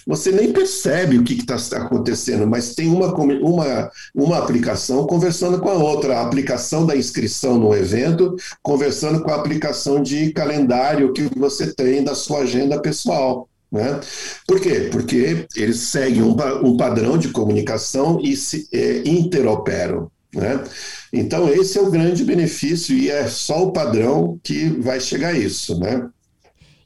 você 0.08 0.32
nem 0.32 0.52
percebe 0.52 1.20
o 1.20 1.24
que 1.24 1.34
está 1.34 1.78
acontecendo, 1.78 2.48
mas 2.48 2.74
tem 2.74 2.88
uma, 2.88 3.14
uma, 3.14 3.92
uma 4.16 4.38
aplicação 4.40 5.06
conversando 5.06 5.60
com 5.60 5.70
a 5.70 5.74
outra, 5.74 6.18
a 6.18 6.24
aplicação 6.24 6.84
da 6.84 6.96
inscrição 6.96 7.60
no 7.60 7.76
evento, 7.76 8.36
conversando 8.64 9.22
com 9.22 9.30
a 9.30 9.36
aplicação 9.36 10.02
de 10.02 10.34
calendário 10.34 11.14
que 11.14 11.30
você 11.38 11.72
tem 11.76 12.04
da 12.04 12.16
sua 12.16 12.40
agenda 12.40 12.82
pessoal. 12.82 13.48
Né? 13.72 14.00
Por 14.48 14.60
quê? 14.60 14.90
Porque 14.92 15.46
eles 15.56 15.78
seguem 15.78 16.24
um, 16.24 16.36
um 16.64 16.76
padrão 16.76 17.16
de 17.16 17.30
comunicação 17.30 18.20
e 18.20 18.36
se 18.36 18.68
é, 18.74 19.04
interoperam. 19.06 20.10
Né? 20.34 20.64
Então, 21.12 21.52
esse 21.52 21.78
é 21.78 21.82
o 21.82 21.90
grande 21.90 22.24
benefício 22.24 22.96
e 22.96 23.10
é 23.10 23.28
só 23.28 23.64
o 23.64 23.72
padrão 23.72 24.40
que 24.44 24.70
vai 24.70 25.00
chegar 25.00 25.30
a 25.30 25.38
isso. 25.38 25.80
Né? 25.80 26.10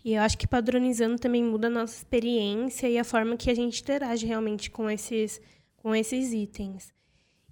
E 0.03 0.13
eu 0.13 0.21
acho 0.21 0.37
que 0.37 0.47
padronizando 0.47 1.17
também 1.17 1.43
muda 1.43 1.67
a 1.67 1.69
nossa 1.69 1.95
experiência 1.95 2.87
e 2.87 2.97
a 2.97 3.03
forma 3.03 3.37
que 3.37 3.49
a 3.49 3.55
gente 3.55 3.81
interage 3.81 4.25
realmente 4.25 4.69
com 4.69 4.89
esses, 4.89 5.41
com 5.77 5.95
esses 5.95 6.33
itens. 6.33 6.91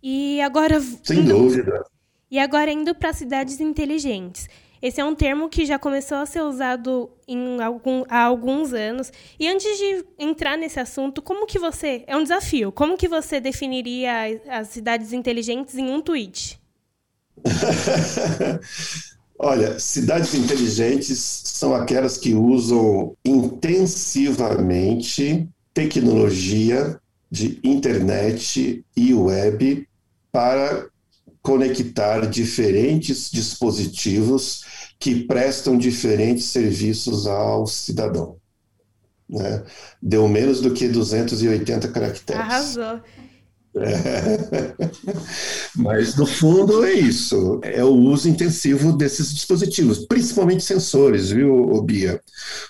E 0.02 0.42
agora. 0.42 0.80
Sem 0.82 1.20
indo, 1.20 1.38
dúvida. 1.38 1.84
E 2.30 2.40
agora 2.40 2.72
indo 2.72 2.96
para 2.96 3.14
cidades 3.14 3.60
inteligentes. 3.60 4.48
Esse 4.82 5.00
é 5.00 5.06
um 5.06 5.14
termo 5.14 5.48
que 5.48 5.64
já 5.66 5.78
começou 5.78 6.18
a 6.18 6.26
ser 6.26 6.42
usado 6.42 7.12
em 7.28 7.62
algum, 7.62 8.04
há 8.10 8.24
alguns 8.24 8.74
anos. 8.74 9.12
E 9.40 9.48
antes 9.48 9.78
de 9.78 10.06
entrar 10.18 10.58
nesse 10.58 10.80
assunto, 10.80 11.22
como 11.22 11.46
que 11.46 11.60
você. 11.60 12.04
É 12.08 12.18
um 12.18 12.24
desafio. 12.24 12.72
Como 12.72 12.98
que 12.98 13.08
você 13.08 13.40
definiria 13.40 14.42
as 14.50 14.70
cidades 14.70 15.14
inteligentes 15.14 15.76
em 15.76 15.90
um 15.90 16.02
tweet? 16.02 16.61
Olha, 19.44 19.80
cidades 19.80 20.36
inteligentes 20.36 21.42
são 21.46 21.74
aquelas 21.74 22.16
que 22.18 22.36
usam 22.36 23.18
intensivamente 23.26 25.50
tecnologia 25.74 27.00
de 27.30 27.60
internet 27.64 28.86
e 28.96 29.14
web 29.14 29.88
para 30.32 30.88
conectar 31.42 32.30
diferentes 32.30 33.32
dispositivos 33.32 34.64
que 35.00 35.24
prestam 35.24 35.78
diferentes 35.78 36.46
serviços 36.46 37.26
ao 37.26 37.66
cidadão. 37.66 38.38
Né? 39.28 39.64
Deu 40.00 40.28
menos 40.28 40.62
do 40.62 40.72
que 40.72 40.88
280 40.88 41.88
caracteres. 41.88 42.42
Arrasou. 42.42 43.02
É. 43.76 44.74
Mas, 45.76 46.16
no 46.16 46.26
fundo, 46.26 46.84
é 46.84 46.92
isso. 46.94 47.60
É 47.64 47.84
o 47.84 47.94
uso 47.94 48.28
intensivo 48.28 48.92
desses 48.94 49.34
dispositivos, 49.34 50.06
principalmente 50.06 50.64
sensores, 50.64 51.32
viu, 51.32 51.82
Bia? 51.82 52.22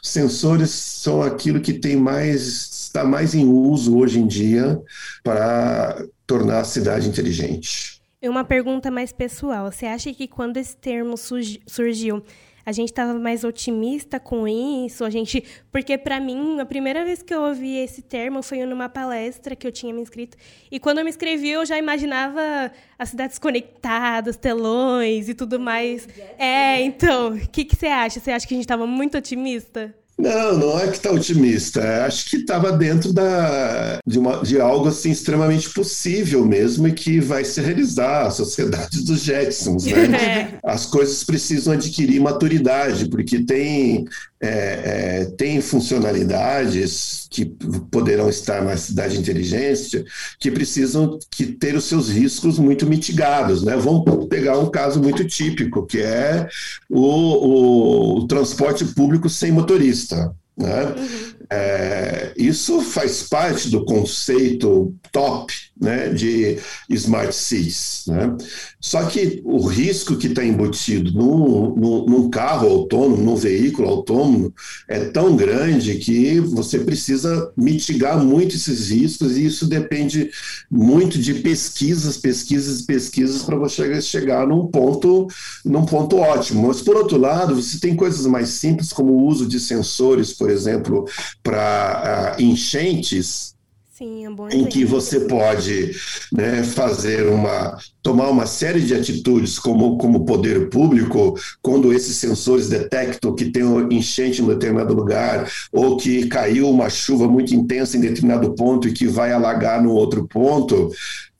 Sensores 0.04 0.70
são 0.70 1.22
aquilo 1.22 1.60
que 1.60 1.74
tem 1.74 1.96
mais 1.96 2.82
está 2.92 3.06
mais 3.06 3.34
em 3.34 3.46
uso 3.46 3.98
hoje 3.98 4.20
em 4.20 4.28
dia 4.28 4.80
para 5.24 6.06
tornar 6.28 6.60
a 6.60 6.66
cidade 6.66 7.08
inteligente. 7.08 8.02
E 8.22 8.30
uma 8.30 8.44
pergunta 8.44 8.92
mais 8.92 9.12
pessoal. 9.12 9.72
Você 9.72 9.86
acha 9.86 10.14
que 10.14 10.28
quando 10.28 10.58
esse 10.58 10.76
termo 10.76 11.16
surgiu, 11.18 12.22
a 12.66 12.72
gente 12.72 12.90
estava 12.90 13.14
mais 13.14 13.44
otimista 13.44 14.20
com 14.20 14.48
isso, 14.48 15.04
a 15.04 15.10
gente, 15.10 15.44
porque 15.72 15.98
para 15.98 16.20
mim, 16.20 16.60
a 16.60 16.66
primeira 16.66 17.04
vez 17.04 17.22
que 17.22 17.34
eu 17.34 17.42
ouvi 17.42 17.78
esse 17.78 18.02
termo 18.02 18.42
foi 18.42 18.66
numa 18.66 18.90
palestra 18.90 19.56
que 19.56 19.66
eu 19.66 19.72
tinha 19.72 19.94
me 19.94 20.02
inscrito, 20.02 20.38
e 20.72 20.80
quando 20.80 21.00
eu 21.00 21.04
me 21.04 21.10
inscrevi 21.10 21.50
eu 21.50 21.66
já 21.66 21.78
imaginava 21.78 22.72
as 22.98 23.10
cidades 23.10 23.40
conectadas, 23.40 24.38
telões 24.38 25.30
e 25.30 25.34
tudo 25.34 25.60
mais. 25.60 26.08
É, 26.38 26.82
então, 26.82 27.34
o 27.34 27.48
que, 27.48 27.66
que 27.66 27.76
você 27.76 27.88
acha? 27.88 28.20
Você 28.20 28.32
acha 28.32 28.48
que 28.48 28.54
a 28.54 28.58
gente 28.58 28.66
estava 28.66 28.86
muito 28.86 29.18
otimista? 29.18 29.94
Não, 30.22 30.58
não 30.58 30.80
é 30.80 30.88
que 30.88 30.98
está 30.98 31.12
otimista. 31.12 32.06
Acho 32.06 32.30
que 32.30 32.38
estava 32.38 32.72
dentro 32.72 33.12
da, 33.12 34.00
de, 34.06 34.20
uma, 34.20 34.44
de 34.44 34.62
algo 34.62 34.88
assim 34.88 35.10
extremamente 35.10 35.70
possível 35.72 36.46
mesmo 36.46 36.88
e 36.88 36.94
que 36.94 37.20
vai 37.20 37.44
se 37.44 37.60
realizar 37.60 38.28
a 38.28 38.32
sociedade 38.32 39.04
dos 39.04 39.24
Jetsons. 39.24 39.86
Né? 39.86 40.12
É. 40.22 40.60
As 40.64 40.86
coisas 40.86 41.24
precisam 41.24 41.74
adquirir 41.74 42.20
maturidade, 42.20 43.10
porque 43.10 43.40
tem 43.40 44.06
é, 44.44 45.22
é, 45.22 45.26
tem 45.38 45.62
funcionalidades 45.62 47.28
que 47.30 47.46
poderão 47.92 48.28
estar 48.28 48.64
na 48.64 48.76
cidade 48.76 49.20
inteligente 49.20 50.04
que 50.40 50.50
precisam 50.50 51.20
que 51.30 51.46
ter 51.46 51.76
os 51.76 51.86
seus 51.86 52.10
riscos 52.10 52.58
muito 52.58 52.88
mitigados. 52.88 53.62
Né? 53.62 53.78
Vamos 53.78 54.26
pegar 54.28 54.58
um 54.58 54.70
caso 54.70 55.00
muito 55.00 55.24
típico, 55.26 55.86
que 55.86 56.00
é 56.00 56.48
o, 56.90 57.00
o, 57.00 58.01
o 58.22 58.28
transporte 58.28 58.86
público 58.86 59.30
sem 59.30 59.52
motorista. 59.52 60.34
Né? 60.58 60.84
Uhum. 60.86 61.34
É, 61.50 62.21
isso 62.38 62.82
faz 62.82 63.24
parte 63.24 63.70
do 63.70 63.86
conceito 63.86 64.94
top 65.12 65.54
né, 65.82 66.10
de 66.10 66.60
smart 66.90 67.34
cities. 67.34 68.04
Né? 68.08 68.38
Só 68.80 69.04
que 69.06 69.42
o 69.44 69.66
risco 69.66 70.16
que 70.16 70.28
está 70.28 70.46
embutido 70.46 71.12
num, 71.12 71.76
num, 72.06 72.30
carro 72.30 72.68
autônomo, 72.68 73.18
num 73.18 73.36
veículo 73.36 73.88
autônomo, 73.90 74.54
é 74.88 75.00
tão 75.06 75.36
grande 75.36 75.96
que 75.96 76.40
você 76.40 76.80
precisa 76.80 77.52
mitigar 77.58 78.24
muito 78.24 78.56
esses 78.56 78.90
riscos 78.90 79.36
e 79.36 79.46
isso 79.46 79.66
depende 79.66 80.30
muito 80.70 81.18
de 81.18 81.36
pesquisas, 81.36 82.16
pesquisas, 82.18 82.84
pesquisas 82.84 83.42
para 83.42 83.58
você 83.58 84.02
chegar 84.02 84.48
num 84.48 84.68
ponto, 84.68 85.28
num 85.66 85.86
ponto 85.86 86.18
ótimo. 86.18 86.68
Mas, 86.68 86.82
por 86.82 86.96
outro 86.96 87.18
lado, 87.18 87.56
você 87.56 87.80
tem 87.80 87.96
coisas 87.96 88.26
mais 88.28 88.50
simples, 88.50 88.94
como 88.94 89.14
o 89.14 89.26
uso 89.26 89.48
de 89.48 89.60
sensores, 89.60 90.32
por 90.32 90.50
exemplo, 90.50 91.06
para 91.42 92.21
enchentes, 92.40 93.56
Sim, 94.02 94.26
é 94.26 94.56
em 94.56 94.66
que 94.66 94.84
você 94.84 95.20
pode 95.20 95.92
né, 96.34 96.64
fazer 96.64 97.28
uma 97.28 97.78
tomar 98.02 98.30
uma 98.30 98.48
série 98.48 98.82
de 98.82 98.96
atitudes 98.96 99.60
como 99.60 99.96
como 100.00 100.26
poder 100.26 100.70
público 100.72 101.36
quando 101.62 101.94
esses 101.94 102.16
sensores 102.16 102.68
detectam 102.68 103.36
que 103.36 103.52
tem 103.52 103.64
um 103.64 103.92
enchente 103.92 104.42
em 104.42 104.48
determinado 104.48 104.96
lugar 104.96 105.48
ou 105.72 105.98
que 105.98 106.26
caiu 106.26 106.68
uma 106.68 106.90
chuva 106.90 107.28
muito 107.28 107.54
intensa 107.54 107.96
em 107.96 108.02
determinado 108.02 108.56
ponto 108.56 108.88
e 108.88 108.92
que 108.92 109.06
vai 109.06 109.32
alagar 109.32 109.84
no 109.84 109.92
outro 109.92 110.28
ponto 110.28 110.90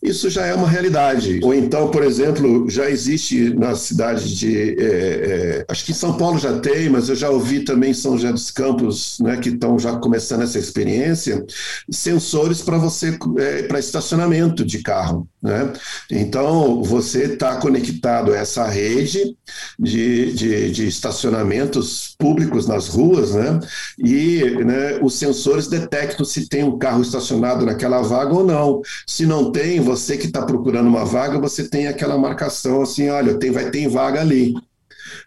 isso 0.02 0.30
já 0.30 0.46
é 0.48 0.54
uma 0.54 0.68
realidade. 0.68 1.40
Ou 1.44 1.54
então, 1.54 1.92
por 1.92 2.04
exemplo, 2.04 2.68
já 2.70 2.90
existe 2.90 3.54
na 3.54 3.76
cidade 3.76 4.36
de. 4.36 4.76
É, 4.80 4.84
é, 4.84 5.66
acho 5.68 5.86
que 5.86 5.94
São 5.94 6.18
Paulo 6.18 6.40
já 6.40 6.60
tem, 6.60 6.90
mas 6.90 7.08
eu 7.08 7.16
já 7.16 7.30
ouvi 7.30 7.60
também 7.60 7.92
em 7.92 7.94
São 7.94 8.18
José 8.18 8.32
dos 8.32 8.50
Campos, 8.50 9.20
né, 9.20 9.38
que 9.38 9.50
estão 9.50 9.78
já 9.78 9.96
começando 9.98 10.42
essa 10.42 10.58
experiência, 10.58 11.46
sensores 11.90 12.62
para 12.62 12.78
você, 12.78 13.18
é, 13.38 13.64
para 13.64 13.80
estacionamento 13.80 14.66
de 14.66 14.82
carro. 14.82 15.28
Né? 15.42 15.74
Então, 16.12 16.84
você 16.84 17.24
está 17.24 17.56
conectado 17.56 18.32
a 18.32 18.38
essa 18.38 18.68
rede 18.68 19.36
de, 19.80 20.34
de, 20.34 20.72
de, 20.72 20.88
estacionamentos 20.88 22.16
públicos 22.18 22.68
nas 22.68 22.88
ruas, 22.88 23.34
né? 23.34 23.60
e 23.98 24.42
né, 24.64 25.00
os 25.02 25.16
sensores 25.16 25.68
detectam 25.68 26.24
se 26.24 26.48
tem 26.48 26.64
um 26.64 26.78
carro 26.78 27.02
estacionado 27.02 27.66
naquela 27.66 28.02
vaga 28.02 28.34
ou 28.34 28.44
não. 28.44 28.82
Se 29.08 29.26
não 29.26 29.52
tem, 29.52 29.80
você 29.80 29.91
que 30.18 30.28
está 30.28 30.42
procurando 30.44 30.88
uma 30.88 31.06
vaga, 31.06 31.40
você 31.40 31.68
tem 31.68 31.88
aquela 31.88 32.18
marcação 32.18 32.82
assim: 32.82 33.10
olha, 33.10 33.38
tem, 33.38 33.52
vai 33.52 33.70
ter 33.70 33.88
vaga 33.88 34.22
ali. 34.22 34.54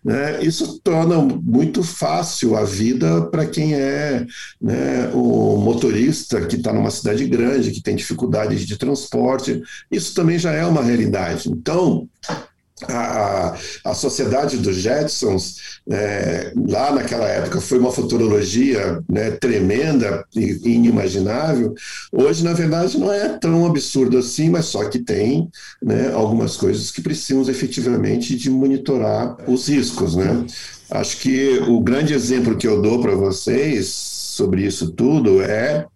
Né? 0.05 0.43
Isso 0.45 0.81
torna 0.83 1.19
muito 1.19 1.83
fácil 1.83 2.57
a 2.57 2.65
vida 2.65 3.23
para 3.27 3.47
quem 3.47 3.75
é 3.75 4.27
né, 4.61 5.11
o 5.13 5.57
motorista 5.57 6.41
que 6.47 6.57
está 6.57 6.73
numa 6.73 6.91
cidade 6.91 7.27
grande, 7.27 7.71
que 7.71 7.83
tem 7.83 7.97
dificuldades 7.97 8.67
de 8.67 8.77
transporte. 8.77 9.63
Isso 9.91 10.15
também 10.15 10.39
já 10.39 10.53
é 10.53 10.65
uma 10.65 10.83
realidade. 10.83 11.49
Então, 11.51 12.09
a, 12.89 13.57
a 13.85 13.95
sociedade 13.95 14.57
dos 14.57 14.77
Jetsons, 14.77 15.81
é, 15.89 16.53
lá 16.69 16.93
naquela 16.93 17.27
época, 17.29 17.61
foi 17.61 17.79
uma 17.79 17.93
futurologia 17.93 19.03
né, 19.09 19.31
tremenda 19.33 20.25
e 20.35 20.61
inimaginável. 20.65 21.75
Hoje, 22.13 22.43
na 22.43 22.53
verdade, 22.53 22.99
não 22.99 23.13
é 23.13 23.29
tão 23.39 23.65
absurdo 23.65 24.19
assim, 24.19 24.51
mas 24.51 24.67
só 24.67 24.89
que 24.89 24.99
tem 24.99 25.49
né, 25.83 26.13
algumas 26.13 26.57
coisas 26.57 26.91
que 26.91 27.01
precisamos 27.01 27.49
efetivamente 27.49 28.37
de 28.37 28.51
monitorar 28.51 29.37
os 29.49 29.69
riscos. 29.69 30.17
Né? 30.17 30.45
Acho 30.91 31.19
que 31.19 31.59
o 31.69 31.81
grande 31.81 32.13
exemplo 32.13 32.57
que 32.57 32.67
eu 32.67 32.83
dou 32.83 33.01
para 33.01 33.15
vocês 33.15 33.89
sobre 34.35 34.67
isso 34.67 34.91
tudo 34.91 35.41
é 35.43 35.87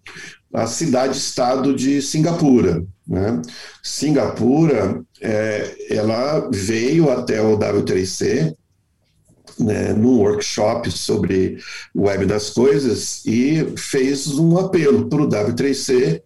a 0.52 0.66
cidade-estado 0.66 1.74
de 1.74 2.00
Singapura. 2.00 2.84
Né? 3.06 3.42
Singapura, 3.82 5.02
é, 5.20 5.76
ela 5.90 6.48
veio 6.52 7.10
até 7.10 7.40
o 7.40 7.58
W3C 7.58 8.54
né, 9.58 9.92
num 9.92 10.18
workshop 10.18 10.90
sobre 10.90 11.58
web 11.94 12.26
das 12.26 12.50
coisas 12.50 13.24
e 13.26 13.72
fez 13.76 14.28
um 14.38 14.58
apelo 14.58 15.08
para 15.08 15.22
o 15.22 15.28
W3C 15.28 16.22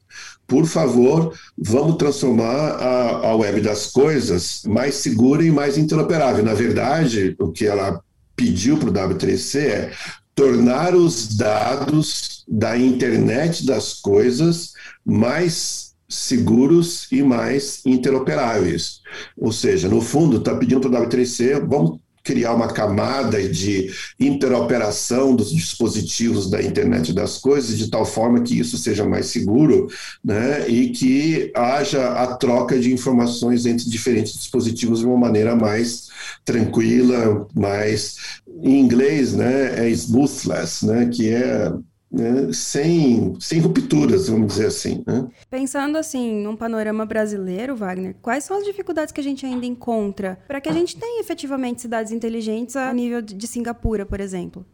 por 0.53 0.67
favor, 0.67 1.35
vamos 1.57 1.97
transformar 1.97 2.45
a, 2.45 3.29
a, 3.29 3.37
web 3.37 3.63
das 3.63 3.87
coisas 3.87 4.61
mais 4.67 4.97
segura 4.97 5.43
e 5.43 5.51
mais 5.51 5.79
interoperável. 5.79 6.45
Na 6.45 6.53
verdade, 6.53 7.35
o 7.39 7.51
que 7.51 7.67
ela 7.67 8.03
pediu 8.37 8.77
para 8.77 8.91
o 8.91 8.93
W3C 8.93 9.61
é 9.61 9.93
tornar 10.35 10.95
os 10.95 11.37
dados 11.37 12.45
da 12.49 12.77
internet 12.77 13.67
das 13.67 13.95
coisas 13.95 14.73
mais 15.05 15.93
seguros 16.09 17.11
e 17.11 17.23
mais 17.23 17.81
interoperáveis. 17.87 19.01
Ou 19.37 19.53
seja, 19.53 19.89
no 19.89 20.01
fundo, 20.01 20.39
está 20.39 20.55
pedindo 20.55 20.81
para 20.81 21.03
o 21.03 21.07
W3C, 21.07 21.67
vamos 21.67 22.01
criar 22.23 22.55
uma 22.55 22.69
camada 22.69 23.43
de 23.49 23.91
interoperação 24.19 25.35
dos 25.35 25.51
dispositivos 25.51 26.49
da 26.49 26.63
internet 26.63 27.13
das 27.13 27.39
coisas, 27.39 27.77
de 27.77 27.91
tal 27.91 28.05
forma 28.05 28.41
que 28.43 28.59
isso 28.59 28.79
seja 28.79 29.05
mais 29.05 29.27
seguro 29.27 29.89
né, 30.25 30.69
e 30.69 30.91
que 30.91 31.51
haja 31.55 32.13
a 32.13 32.37
troca 32.37 32.79
de 32.79 32.93
informações 32.93 33.67
entre 33.67 33.89
diferentes 33.89 34.35
dispositivos 34.35 35.01
de 35.01 35.07
uma 35.07 35.19
maneira 35.19 35.57
mais 35.57 36.09
tranquila, 36.45 37.47
mais. 37.55 38.41
Em 38.63 38.79
inglês, 38.79 39.33
né, 39.33 39.87
é 39.87 39.91
smoothless, 39.91 40.87
né, 40.87 41.07
que 41.07 41.29
é 41.31 41.73
né, 42.13 42.53
sem, 42.53 43.35
sem 43.41 43.59
rupturas, 43.61 44.29
vamos 44.29 44.49
dizer 44.49 44.67
assim. 44.67 45.03
Né? 45.07 45.27
Pensando 45.49 45.97
assim, 45.97 46.43
num 46.43 46.55
panorama 46.55 47.07
brasileiro, 47.07 47.75
Wagner, 47.75 48.15
quais 48.21 48.45
são 48.45 48.59
as 48.59 48.65
dificuldades 48.65 49.13
que 49.13 49.21
a 49.21 49.25
gente 49.25 49.47
ainda 49.47 49.65
encontra 49.65 50.39
para 50.47 50.61
que 50.61 50.69
a 50.69 50.73
gente 50.73 50.97
tenha 50.97 51.21
efetivamente 51.21 51.81
cidades 51.81 52.13
inteligentes 52.13 52.77
a 52.77 52.93
nível 52.93 53.23
de 53.23 53.47
Singapura, 53.47 54.05
por 54.05 54.21
exemplo? 54.21 54.67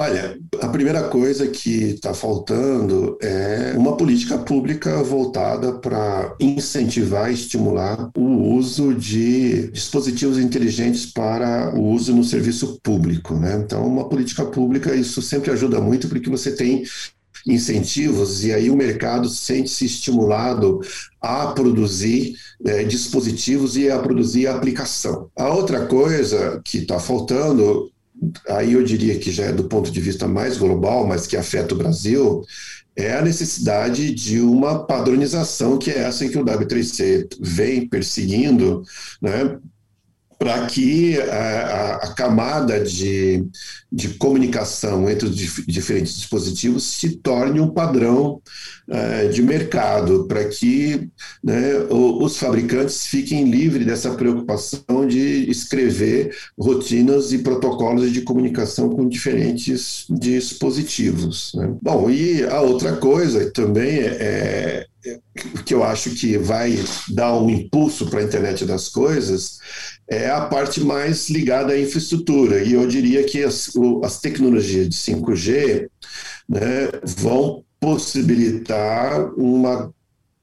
Olha, 0.00 0.38
a 0.60 0.68
primeira 0.68 1.08
coisa 1.08 1.48
que 1.48 1.94
está 1.94 2.14
faltando 2.14 3.18
é 3.20 3.74
uma 3.76 3.96
política 3.96 4.38
pública 4.38 5.02
voltada 5.02 5.72
para 5.72 6.36
incentivar 6.38 7.28
e 7.28 7.34
estimular 7.34 8.08
o 8.16 8.54
uso 8.54 8.94
de 8.94 9.72
dispositivos 9.72 10.38
inteligentes 10.38 11.04
para 11.04 11.74
o 11.74 11.84
uso 11.90 12.14
no 12.14 12.22
serviço 12.22 12.78
público. 12.80 13.34
Né? 13.34 13.56
Então, 13.56 13.84
uma 13.84 14.08
política 14.08 14.44
pública, 14.44 14.94
isso 14.94 15.20
sempre 15.20 15.50
ajuda 15.50 15.80
muito, 15.80 16.08
porque 16.08 16.30
você 16.30 16.52
tem 16.54 16.84
incentivos 17.44 18.44
e 18.44 18.52
aí 18.52 18.70
o 18.70 18.76
mercado 18.76 19.28
sente-se 19.28 19.84
estimulado 19.84 20.80
a 21.20 21.48
produzir 21.48 22.36
é, 22.64 22.84
dispositivos 22.84 23.76
e 23.76 23.90
a 23.90 23.98
produzir 23.98 24.46
aplicação. 24.46 25.28
A 25.34 25.48
outra 25.52 25.86
coisa 25.86 26.60
que 26.64 26.78
está 26.78 27.00
faltando 27.00 27.90
aí 28.48 28.72
eu 28.72 28.82
diria 28.82 29.18
que 29.18 29.30
já 29.30 29.44
é 29.46 29.52
do 29.52 29.64
ponto 29.64 29.90
de 29.90 30.00
vista 30.00 30.26
mais 30.26 30.56
global, 30.56 31.06
mas 31.06 31.26
que 31.26 31.36
afeta 31.36 31.74
o 31.74 31.78
Brasil, 31.78 32.44
é 32.96 33.16
a 33.16 33.22
necessidade 33.22 34.12
de 34.12 34.40
uma 34.40 34.84
padronização, 34.84 35.78
que 35.78 35.90
é 35.90 35.98
essa 35.98 36.28
que 36.28 36.36
o 36.36 36.44
W3C 36.44 37.28
vem 37.40 37.88
perseguindo, 37.88 38.82
né? 39.22 39.58
Para 40.38 40.66
que 40.66 41.18
a, 41.20 41.96
a, 41.96 42.14
camada 42.14 42.78
de, 42.80 43.44
de 43.90 44.10
comunicação 44.10 45.10
entre 45.10 45.26
os 45.28 45.34
dif 45.34 45.66
diferentes 45.66 46.14
dispositivos 46.14 46.84
se 46.84 47.16
torne 47.16 47.58
um 47.58 47.68
padrão 47.68 48.40
uh, 48.88 49.28
de 49.30 49.42
mercado, 49.42 50.26
para 50.28 50.44
que 50.44 51.10
né, 51.42 51.74
os 51.90 52.36
fabricantes 52.36 53.06
fiquem 53.06 53.50
livres 53.50 53.84
dessa 53.84 54.14
preocupação 54.14 55.06
de 55.08 55.50
escrever 55.50 56.32
rotinas 56.56 57.32
e 57.32 57.38
protocolos 57.38 58.12
de 58.12 58.22
comunicação 58.22 58.90
com 58.90 59.08
diferentes 59.08 60.06
dispositivos. 60.08 61.52
Né? 61.56 61.74
Bom, 61.82 62.08
e 62.08 62.44
a 62.44 62.60
outra 62.60 62.96
coisa 62.96 63.50
também 63.50 63.98
é, 63.98 64.86
é 65.04 65.18
que 65.64 65.74
eu 65.74 65.82
acho 65.82 66.10
que 66.10 66.36
vai 66.36 66.78
dar 67.08 67.34
um 67.34 67.50
impulso 67.50 68.06
para 68.06 68.20
a 68.20 68.24
internet 68.24 68.64
das 68.64 68.88
coisas 68.88 69.58
é 70.10 70.30
a 70.30 70.42
parte 70.46 70.80
mais 70.80 71.28
ligada 71.28 71.72
à 71.72 71.80
infraestrutura. 71.80 72.62
E 72.62 72.72
eu 72.72 72.86
diria 72.86 73.22
que 73.24 73.44
as, 73.44 73.70
as 74.02 74.20
tecnologias 74.20 74.88
de 74.88 74.96
5G 74.96 75.88
né, 76.48 76.88
vão 77.04 77.62
possibilitar 77.78 79.32
uma 79.34 79.92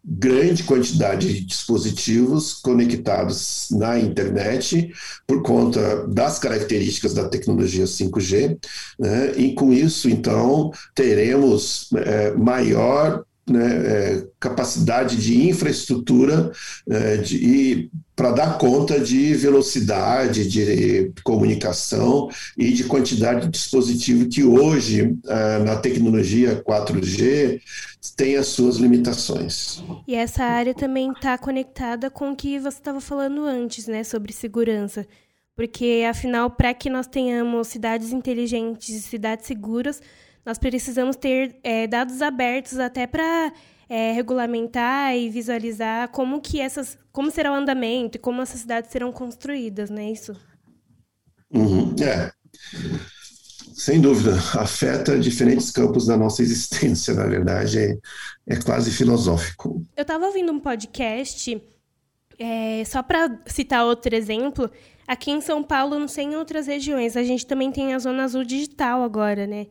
grande 0.07 0.63
quantidade 0.63 1.33
de 1.33 1.43
dispositivos 1.43 2.53
conectados 2.53 3.67
na 3.71 3.97
internet 3.99 4.93
por 5.25 5.41
conta 5.41 6.05
das 6.05 6.37
características 6.37 7.15
da 7.15 7.27
tecnologia 7.27 7.85
5G, 7.85 8.57
né? 8.99 9.33
e 9.35 9.55
com 9.55 9.73
isso, 9.73 10.07
então, 10.07 10.71
teremos 10.93 11.89
é, 11.95 12.31
maior 12.33 13.25
né, 13.47 13.67
é, 13.67 14.27
capacidade 14.39 15.17
de 15.17 15.47
infraestrutura 15.47 16.51
é, 16.89 17.17
de, 17.17 17.89
para 18.15 18.31
dar 18.31 18.57
conta 18.57 18.99
de 18.99 19.35
velocidade 19.35 20.49
de 20.49 21.11
comunicação 21.23 22.29
e 22.57 22.71
de 22.71 22.85
quantidade 22.85 23.41
de 23.41 23.49
dispositivo 23.49 24.27
que 24.27 24.43
hoje, 24.43 25.15
é, 25.27 25.59
na 25.59 25.75
tecnologia 25.75 26.63
4G, 26.63 27.61
tem 28.15 28.35
as 28.35 28.47
suas 28.47 28.77
limitações. 28.77 29.83
E 30.07 30.15
essa 30.15 30.43
área 30.43 30.73
também 30.73 31.11
está 31.11 31.37
conectada 31.37 32.09
com 32.09 32.31
o 32.31 32.35
que 32.35 32.59
você 32.59 32.77
estava 32.77 33.01
falando 33.01 33.45
antes, 33.45 33.87
né, 33.87 34.03
sobre 34.03 34.33
segurança. 34.33 35.05
Porque, 35.55 36.05
afinal, 36.09 36.49
para 36.49 36.73
que 36.73 36.89
nós 36.89 37.07
tenhamos 37.07 37.69
cidades 37.69 38.11
inteligentes 38.11 38.89
e 38.89 39.01
cidades 39.01 39.45
seguras, 39.45 40.01
nós 40.45 40.57
precisamos 40.57 41.15
ter 41.15 41.57
é, 41.63 41.87
dados 41.87 42.21
abertos 42.21 42.77
até 42.77 43.07
para 43.07 43.51
é, 43.89 44.11
regulamentar 44.11 45.15
e 45.15 45.29
visualizar 45.29 46.09
como 46.09 46.41
que 46.41 46.59
essas, 46.59 46.97
como 47.11 47.31
será 47.31 47.51
o 47.51 47.55
andamento 47.55 48.17
e 48.17 48.21
como 48.21 48.41
essas 48.41 48.61
cidades 48.61 48.91
serão 48.91 49.11
construídas, 49.11 49.89
não 49.89 49.99
é 49.99 50.11
isso? 50.11 50.35
Uhum, 51.51 51.95
é. 52.01 52.31
Sem 53.73 53.99
dúvida, 53.99 54.35
afeta 54.53 55.19
diferentes 55.19 55.69
campos 55.69 56.07
da 56.07 56.17
nossa 56.17 56.41
existência, 56.41 57.13
na 57.13 57.25
verdade, 57.25 57.77
é, 57.77 57.97
é 58.47 58.55
quase 58.55 58.91
filosófico. 58.91 59.85
Eu 59.95 60.01
estava 60.01 60.25
ouvindo 60.25 60.51
um 60.51 60.59
podcast, 60.59 61.61
é, 62.39 62.83
só 62.85 63.03
para 63.03 63.41
citar 63.45 63.85
outro 63.85 64.15
exemplo, 64.15 64.71
aqui 65.07 65.29
em 65.29 65.41
São 65.41 65.61
Paulo, 65.61 65.99
não 65.99 66.07
sei 66.07 66.25
em 66.25 66.35
outras 66.35 66.67
regiões, 66.67 67.17
a 67.17 67.23
gente 67.23 67.45
também 67.45 67.71
tem 67.71 67.93
a 67.93 67.99
Zona 67.99 68.23
Azul 68.23 68.43
Digital 68.43 69.03
agora, 69.03 69.45
né? 69.45 69.67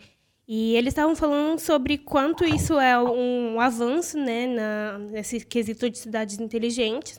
E 0.47 0.77
eles 0.77 0.93
estavam 0.93 1.17
falando 1.17 1.59
sobre 1.59 1.97
quanto 1.97 2.45
isso 2.45 2.79
é 2.79 2.99
um 3.01 3.59
avanço 3.61 4.19
né, 4.19 4.47
na, 4.47 4.99
nesse 4.99 5.41
quesito 5.41 5.89
de 5.89 5.99
cidades 5.99 6.39
inteligentes 6.39 7.19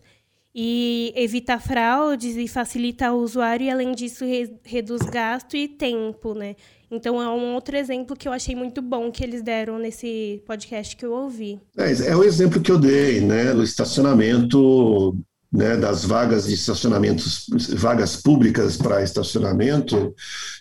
e 0.54 1.12
evita 1.18 1.60
fraudes 1.60 2.38
e 2.38 2.48
facilita 2.48 3.12
o 3.12 3.22
usuário 3.22 3.66
e, 3.66 3.70
além 3.70 3.94
disso, 3.94 4.24
re, 4.24 4.56
reduz 4.64 5.02
gasto 5.02 5.58
e 5.58 5.68
tempo. 5.68 6.34
Né? 6.34 6.56
Então, 6.90 7.22
é 7.22 7.28
um 7.28 7.56
outro 7.56 7.76
exemplo 7.76 8.16
que 8.16 8.28
eu 8.28 8.32
achei 8.32 8.56
muito 8.56 8.82
bom 8.82 9.12
que 9.12 9.22
eles 9.22 9.42
deram 9.42 9.78
nesse 9.78 10.42
podcast 10.46 10.96
que 10.96 11.06
eu 11.06 11.12
ouvi. 11.12 11.60
É, 11.78 12.10
é 12.10 12.16
o 12.16 12.24
exemplo 12.24 12.62
que 12.62 12.72
eu 12.72 12.80
dei, 12.80 13.20
né? 13.20 13.54
No 13.54 13.64
estacionamento 13.64 15.18
né, 15.56 15.78
das 15.78 16.04
vagas 16.04 16.46
de 16.46 16.54
estacionamentos, 16.54 17.46
vagas 17.76 18.18
públicas 18.18 18.76
para 18.76 19.02
estacionamento, 19.02 20.14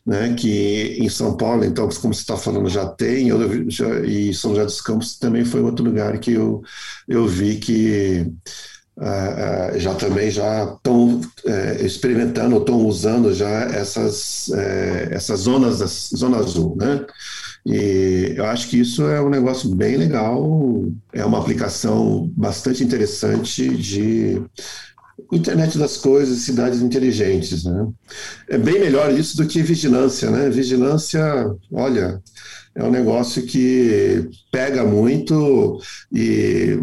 né, 0.07 0.35
que 0.35 0.97
em 1.01 1.09
São 1.09 1.37
Paulo, 1.37 1.65
então, 1.65 1.89
como 2.01 2.15
você 2.15 2.21
está 2.21 2.37
falando, 2.37 2.69
já 2.69 2.87
tem, 2.87 3.29
eu, 3.29 3.69
já, 3.69 4.01
e 4.01 4.33
São 4.33 4.53
José 4.53 4.65
dos 4.65 4.81
Campos 4.81 5.19
também 5.19 5.45
foi 5.45 5.63
outro 5.63 5.85
lugar 5.85 6.19
que 6.19 6.33
eu, 6.33 6.63
eu 7.09 7.27
vi 7.27 7.57
que 7.57 8.27
uh, 8.97 9.75
uh, 9.75 9.79
já 9.81 9.95
também 9.95 10.31
já 10.31 10.65
estão 10.65 11.21
uh, 11.21 11.85
experimentando, 11.85 12.59
estão 12.59 12.87
usando 12.87 13.35
já 13.35 13.65
essas, 13.65 14.49
eh, 14.51 15.09
essas 15.11 15.41
zonas, 15.41 16.11
zona 16.15 16.39
azul, 16.39 16.77
né? 16.77 17.05
E 17.67 18.35
eu 18.37 18.45
acho 18.45 18.69
que 18.69 18.79
isso 18.79 19.05
é 19.05 19.21
um 19.23 19.31
negócio 19.31 19.75
bem 19.75 19.97
legal, 19.97 20.85
é 21.13 21.25
uma 21.25 21.39
aplicação 21.39 22.31
bastante 22.37 22.85
interessante 22.85 23.69
de 23.69 24.43
internet 25.33 25.79
das 25.79 25.97
coisas, 25.97 26.41
cidades 26.41 26.83
inteligentes, 26.83 27.65
né? 27.65 27.89
É 28.49 28.59
bem 28.59 28.79
melhor 28.79 29.13
isso 29.13 29.37
do 29.37 29.47
que 29.47 29.63
vigilância, 29.63 30.31
né? 30.31 30.51
Vigilância, 30.51 31.23
olha, 31.73 32.23
é 32.75 32.85
um 32.85 32.91
negócio 32.91 33.47
que 33.47 34.29
pega 34.53 34.85
muito 34.85 35.81
e 36.13 36.79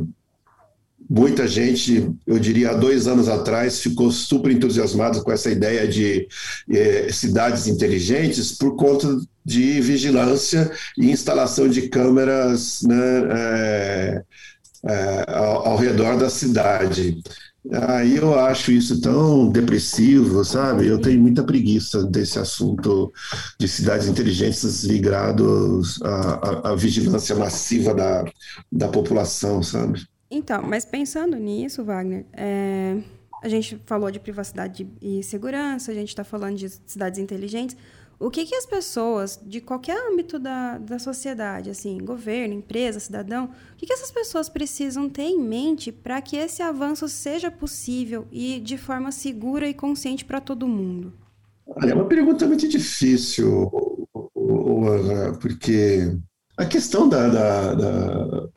muita 1.11 1.45
gente, 1.45 2.09
eu 2.25 2.39
diria, 2.39 2.71
há 2.71 2.73
dois 2.73 3.05
anos 3.05 3.27
atrás, 3.27 3.81
ficou 3.81 4.09
super 4.09 4.49
entusiasmado 4.49 5.21
com 5.21 5.29
essa 5.29 5.51
ideia 5.51 5.85
de 5.85 6.25
eh, 6.69 7.09
cidades 7.11 7.67
inteligentes 7.67 8.53
por 8.53 8.77
conta 8.77 9.19
de 9.43 9.81
vigilância 9.81 10.71
e 10.97 11.11
instalação 11.11 11.67
de 11.67 11.89
câmeras 11.89 12.81
né, 12.83 12.95
é, 13.29 14.23
é, 14.85 15.25
ao, 15.27 15.67
ao, 15.67 15.77
redor 15.77 16.17
da 16.17 16.29
cidade. 16.29 17.21
Aí 17.89 18.15
eu 18.15 18.39
acho 18.39 18.71
isso 18.71 19.01
tão 19.01 19.49
depressivo, 19.49 20.45
sabe? 20.45 20.87
Eu 20.87 20.99
tenho 20.99 21.21
muita 21.21 21.43
preguiça 21.43 22.05
desse 22.05 22.39
assunto 22.39 23.11
de 23.59 23.67
cidades 23.67 24.07
inteligentes 24.07 24.83
ligados 24.85 26.01
à, 26.01 26.69
à, 26.69 26.71
à 26.71 26.75
vigilância 26.75 27.35
massiva 27.35 27.93
da, 27.93 28.23
da 28.71 28.87
população, 28.87 29.61
sabe? 29.61 30.09
Então, 30.31 30.63
mas 30.63 30.85
pensando 30.85 31.35
nisso, 31.35 31.83
Wagner, 31.83 32.25
é, 32.31 32.97
a 33.43 33.49
gente 33.49 33.81
falou 33.85 34.09
de 34.09 34.19
privacidade 34.19 34.87
e 35.01 35.21
segurança, 35.21 35.91
a 35.91 35.93
gente 35.93 36.07
está 36.07 36.23
falando 36.23 36.55
de 36.55 36.69
cidades 36.69 37.19
inteligentes. 37.19 37.75
O 38.17 38.29
que, 38.29 38.45
que 38.45 38.55
as 38.55 38.67
pessoas, 38.67 39.39
de 39.43 39.59
qualquer 39.59 39.97
âmbito 39.97 40.37
da, 40.39 40.77
da 40.77 40.99
sociedade, 40.99 41.71
assim, 41.71 41.97
governo, 41.97 42.53
empresa, 42.53 42.99
cidadão, 42.99 43.45
o 43.73 43.75
que, 43.75 43.87
que 43.87 43.93
essas 43.93 44.11
pessoas 44.11 44.47
precisam 44.47 45.09
ter 45.09 45.23
em 45.23 45.39
mente 45.39 45.91
para 45.91 46.21
que 46.21 46.37
esse 46.37 46.61
avanço 46.61 47.09
seja 47.09 47.49
possível 47.49 48.27
e 48.31 48.59
de 48.59 48.77
forma 48.77 49.11
segura 49.11 49.67
e 49.67 49.73
consciente 49.73 50.23
para 50.23 50.39
todo 50.39 50.67
mundo? 50.67 51.11
Olha, 51.65 51.91
é 51.91 51.95
uma 51.95 52.05
pergunta 52.05 52.45
muito 52.45 52.67
difícil, 52.67 53.69
porque 55.41 56.15
a 56.57 56.65
questão 56.65 57.09
da, 57.09 57.27
da, 57.27 57.73
da, 57.73 58.49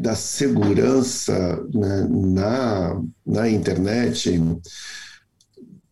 da 0.00 0.14
segurança 0.14 1.60
né, 1.74 2.06
na, 2.08 3.02
na 3.26 3.48
internet 3.48 4.40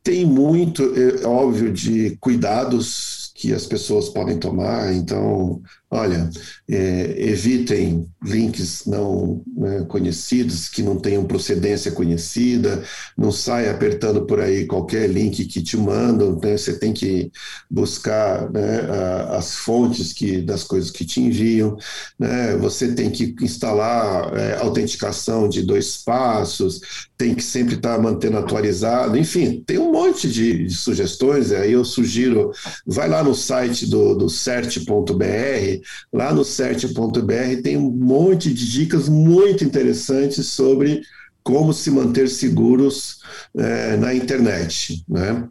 tem 0.06 0.24
muito, 0.24 0.84
é 0.94 1.26
óbvio, 1.26 1.72
de 1.72 2.16
cuidados 2.20 3.32
que 3.34 3.52
as 3.52 3.66
pessoas 3.66 4.08
podem 4.08 4.38
tomar. 4.38 4.94
Então, 4.94 5.60
olha, 5.90 6.28
é, 6.68 7.14
evitem 7.30 8.08
links 8.22 8.84
não 8.86 9.42
né, 9.56 9.84
conhecidos, 9.88 10.68
que 10.68 10.82
não 10.82 10.96
tenham 10.96 11.24
procedência 11.24 11.92
conhecida, 11.92 12.82
não 13.16 13.30
saia 13.30 13.70
apertando 13.70 14.26
por 14.26 14.40
aí 14.40 14.66
qualquer 14.66 15.08
link 15.08 15.44
que 15.44 15.62
te 15.62 15.76
mandam, 15.76 16.38
né, 16.42 16.56
você 16.56 16.76
tem 16.76 16.92
que 16.92 17.30
buscar 17.70 18.50
né, 18.50 18.80
a, 18.80 19.36
as 19.36 19.54
fontes 19.54 20.12
que, 20.12 20.42
das 20.42 20.64
coisas 20.64 20.90
que 20.90 21.04
te 21.04 21.20
enviam, 21.20 21.76
né, 22.18 22.56
você 22.56 22.92
tem 22.92 23.10
que 23.10 23.36
instalar 23.40 24.36
é, 24.36 24.56
autenticação 24.56 25.48
de 25.48 25.62
dois 25.62 25.98
passos, 25.98 27.06
tem 27.16 27.34
que 27.34 27.42
sempre 27.42 27.76
estar 27.76 27.98
mantendo 27.98 28.38
atualizado, 28.38 29.16
enfim, 29.16 29.62
tem 29.64 29.78
um 29.78 29.92
monte 29.92 30.28
de, 30.28 30.66
de 30.66 30.74
sugestões, 30.74 31.52
aí 31.52 31.72
eu 31.72 31.84
sugiro, 31.84 32.50
vai 32.84 33.08
lá 33.08 33.22
no 33.22 33.34
site 33.34 33.86
do, 33.86 34.14
do 34.14 34.28
cert.br, 34.28 35.75
lá 36.12 36.32
no 36.32 36.44
cert.br 36.44 37.62
tem 37.62 37.76
um 37.76 37.90
monte 37.90 38.52
de 38.52 38.70
dicas 38.70 39.08
muito 39.08 39.64
interessantes 39.64 40.46
sobre 40.46 41.02
como 41.42 41.72
se 41.72 41.90
manter 41.90 42.28
seguros 42.28 43.20
é, 43.56 43.96
na 43.96 44.14
internet. 44.14 45.04
Né? 45.08 45.46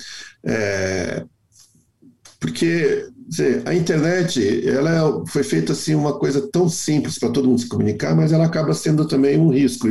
É, 0.46 1.24
Porque 2.40 3.08
dizer, 3.28 3.64
a 3.66 3.74
internet 3.74 4.68
ela 4.68 5.24
foi 5.28 5.44
feita 5.44 5.74
assim 5.74 5.96
uma 5.96 6.18
coisa 6.18 6.48
tão 6.52 6.70
simples 6.70 7.18
para 7.18 7.32
todo 7.32 7.48
mundo 7.48 7.62
se 7.62 7.68
comunicar, 7.68 8.16
mas 8.16 8.32
ela 8.32 8.46
acaba 8.46 8.74
sendo 8.74 9.08
também 9.08 9.38
um 9.38 9.50
risco. 9.50 9.88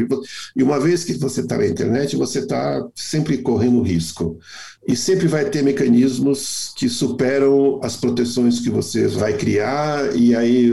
E 0.56 0.62
uma 0.62 0.78
vez 0.78 1.04
que 1.04 1.14
você 1.14 1.40
está 1.40 1.58
na 1.58 1.66
internet, 1.66 2.16
você 2.16 2.40
está 2.40 2.86
sempre 2.94 3.38
correndo 3.38 3.82
risco. 3.82 4.38
E 4.86 4.94
sempre 4.94 5.26
vai 5.26 5.44
ter 5.46 5.62
mecanismos 5.62 6.72
que 6.76 6.88
superam 6.88 7.80
as 7.82 7.96
proteções 7.96 8.60
que 8.60 8.70
você 8.70 9.08
vai 9.08 9.34
criar, 9.34 10.14
e 10.14 10.34
aí 10.34 10.70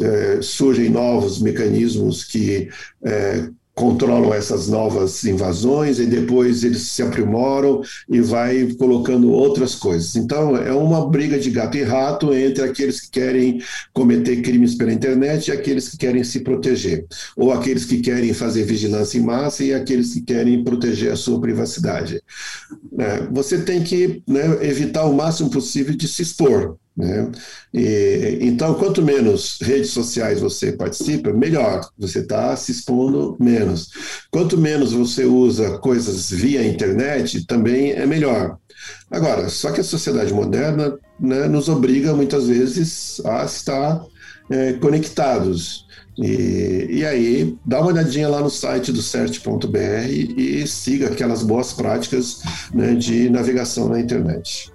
é, 0.00 0.38
surgem 0.40 0.88
novos 0.88 1.40
mecanismos 1.40 2.24
que 2.24 2.68
é, 3.04 3.48
controlam 3.76 4.32
essas 4.32 4.68
novas 4.68 5.22
invasões 5.24 5.98
e 5.98 6.06
depois 6.06 6.64
eles 6.64 6.80
se 6.80 7.02
aprimoram 7.02 7.82
e 8.08 8.22
vai 8.22 8.72
colocando 8.78 9.30
outras 9.30 9.74
coisas. 9.74 10.16
Então 10.16 10.56
é 10.56 10.72
uma 10.72 11.06
briga 11.06 11.38
de 11.38 11.50
gato 11.50 11.76
e 11.76 11.82
rato 11.82 12.32
entre 12.32 12.64
aqueles 12.64 13.02
que 13.02 13.10
querem 13.10 13.60
cometer 13.92 14.40
crimes 14.40 14.74
pela 14.74 14.94
internet 14.94 15.48
e 15.48 15.52
aqueles 15.52 15.90
que 15.90 15.98
querem 15.98 16.24
se 16.24 16.40
proteger, 16.40 17.04
ou 17.36 17.52
aqueles 17.52 17.84
que 17.84 17.98
querem 17.98 18.32
fazer 18.32 18.64
vigilância 18.64 19.18
em 19.18 19.22
massa 19.22 19.62
e 19.62 19.74
aqueles 19.74 20.14
que 20.14 20.22
querem 20.22 20.64
proteger 20.64 21.12
a 21.12 21.16
sua 21.16 21.38
privacidade. 21.38 22.22
É, 22.98 23.26
você 23.30 23.60
tem 23.60 23.82
que 23.82 24.22
né, 24.26 24.64
evitar 24.66 25.04
o 25.04 25.14
máximo 25.14 25.50
possível 25.50 25.94
de 25.94 26.08
se 26.08 26.22
expor. 26.22 26.76
Né? 26.96 27.30
E, 27.74 28.38
então, 28.40 28.74
quanto 28.74 29.02
menos 29.02 29.58
redes 29.60 29.90
sociais 29.90 30.40
você 30.40 30.72
participa, 30.72 31.32
melhor. 31.32 31.86
Você 31.98 32.20
está 32.20 32.56
se 32.56 32.72
expondo 32.72 33.36
menos. 33.38 33.90
Quanto 34.30 34.56
menos 34.56 34.92
você 34.92 35.24
usa 35.24 35.78
coisas 35.78 36.30
via 36.30 36.66
internet, 36.66 37.46
também 37.46 37.92
é 37.92 38.06
melhor. 38.06 38.56
Agora, 39.10 39.48
só 39.48 39.70
que 39.72 39.80
a 39.80 39.84
sociedade 39.84 40.32
moderna 40.32 40.96
né, 41.20 41.46
nos 41.48 41.68
obriga 41.68 42.14
muitas 42.14 42.46
vezes 42.48 43.20
a 43.24 43.44
estar 43.44 44.02
é, 44.50 44.72
conectados. 44.74 45.84
E, 46.18 46.86
e, 46.90 47.06
aí, 47.06 47.56
dá 47.64 47.80
uma 47.80 47.88
olhadinha 47.88 48.28
lá 48.28 48.40
no 48.40 48.48
site 48.48 48.90
do 48.90 49.02
CERT.br 49.02 50.08
e 50.08 50.66
siga 50.66 51.08
aquelas 51.08 51.42
boas 51.42 51.74
práticas 51.74 52.40
né, 52.72 52.94
de 52.94 53.28
navegação 53.28 53.88
na 53.88 54.00
internet. 54.00 54.72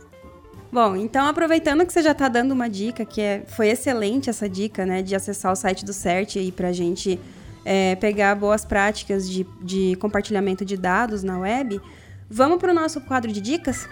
Bom, 0.72 0.96
então 0.96 1.26
aproveitando 1.26 1.86
que 1.86 1.92
você 1.92 2.02
já 2.02 2.12
está 2.12 2.30
dando 2.30 2.54
uma 2.54 2.70
dica, 2.70 3.04
que 3.04 3.20
é, 3.20 3.44
foi 3.46 3.70
excelente 3.70 4.30
essa 4.30 4.48
dica, 4.48 4.86
né, 4.86 5.02
de 5.02 5.16
acessar 5.16 5.52
o 5.52 5.56
site 5.56 5.84
do 5.84 5.92
CERT 5.92 6.38
aí 6.38 6.52
para 6.52 6.70
a 6.70 6.72
gente 6.72 7.20
é, 7.66 7.96
pegar 7.96 8.36
boas 8.36 8.64
práticas 8.64 9.30
de, 9.30 9.46
de 9.62 9.98
compartilhamento 9.98 10.64
de 10.64 10.78
dados 10.78 11.24
na 11.24 11.40
web, 11.40 11.82
vamos 12.30 12.58
para 12.58 12.72
o 12.72 12.76
nosso 12.76 13.02
quadro 13.02 13.32
de 13.32 13.42
dicas? 13.42 13.88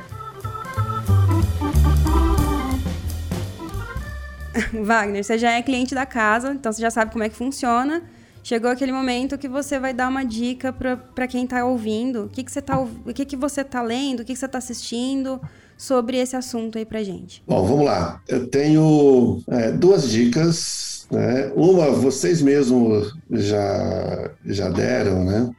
Wagner, 4.83 5.23
você 5.23 5.37
já 5.37 5.51
é 5.51 5.61
cliente 5.61 5.93
da 5.93 6.05
casa, 6.05 6.51
então 6.53 6.71
você 6.71 6.81
já 6.81 6.89
sabe 6.89 7.11
como 7.11 7.23
é 7.23 7.29
que 7.29 7.35
funciona. 7.35 8.03
Chegou 8.43 8.71
aquele 8.71 8.91
momento 8.91 9.37
que 9.37 9.47
você 9.47 9.79
vai 9.79 9.93
dar 9.93 10.07
uma 10.07 10.23
dica 10.23 10.73
para 10.73 11.27
quem 11.27 11.43
está 11.43 11.63
ouvindo. 11.65 12.23
O 12.23 12.29
que, 12.29 12.43
que 12.43 12.51
você 12.51 12.59
está 12.59 12.79
o 12.79 13.13
que, 13.13 13.25
que 13.25 13.35
você 13.35 13.63
tá 13.63 13.81
lendo, 13.81 14.21
o 14.21 14.25
que, 14.25 14.33
que 14.33 14.39
você 14.39 14.45
está 14.45 14.57
assistindo 14.57 15.39
sobre 15.77 16.17
esse 16.17 16.35
assunto 16.35 16.77
aí 16.77 16.85
para 16.85 17.01
gente. 17.03 17.41
Bom, 17.47 17.65
vamos 17.65 17.85
lá. 17.85 18.21
Eu 18.27 18.47
tenho 18.47 19.41
é, 19.47 19.71
duas 19.71 20.09
dicas. 20.09 21.07
Né? 21.09 21.51
Uma, 21.55 21.91
vocês 21.91 22.41
mesmos 22.41 23.13
já, 23.31 24.31
já 24.45 24.69
deram, 24.69 25.23
né? 25.23 25.49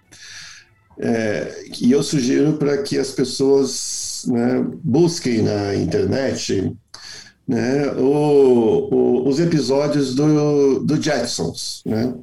É, 0.98 1.64
e 1.80 1.90
eu 1.90 2.02
sugiro 2.02 2.54
para 2.54 2.82
que 2.82 2.98
as 2.98 3.10
pessoas 3.10 4.24
né, 4.28 4.64
busquem 4.84 5.42
na 5.42 5.74
internet 5.74 6.76
né, 7.50 7.90
o, 7.94 8.88
o, 8.94 9.28
os 9.28 9.40
episódios 9.40 10.14
do, 10.14 10.78
do 10.84 11.02
Jetsons, 11.02 11.82
né? 11.84 12.14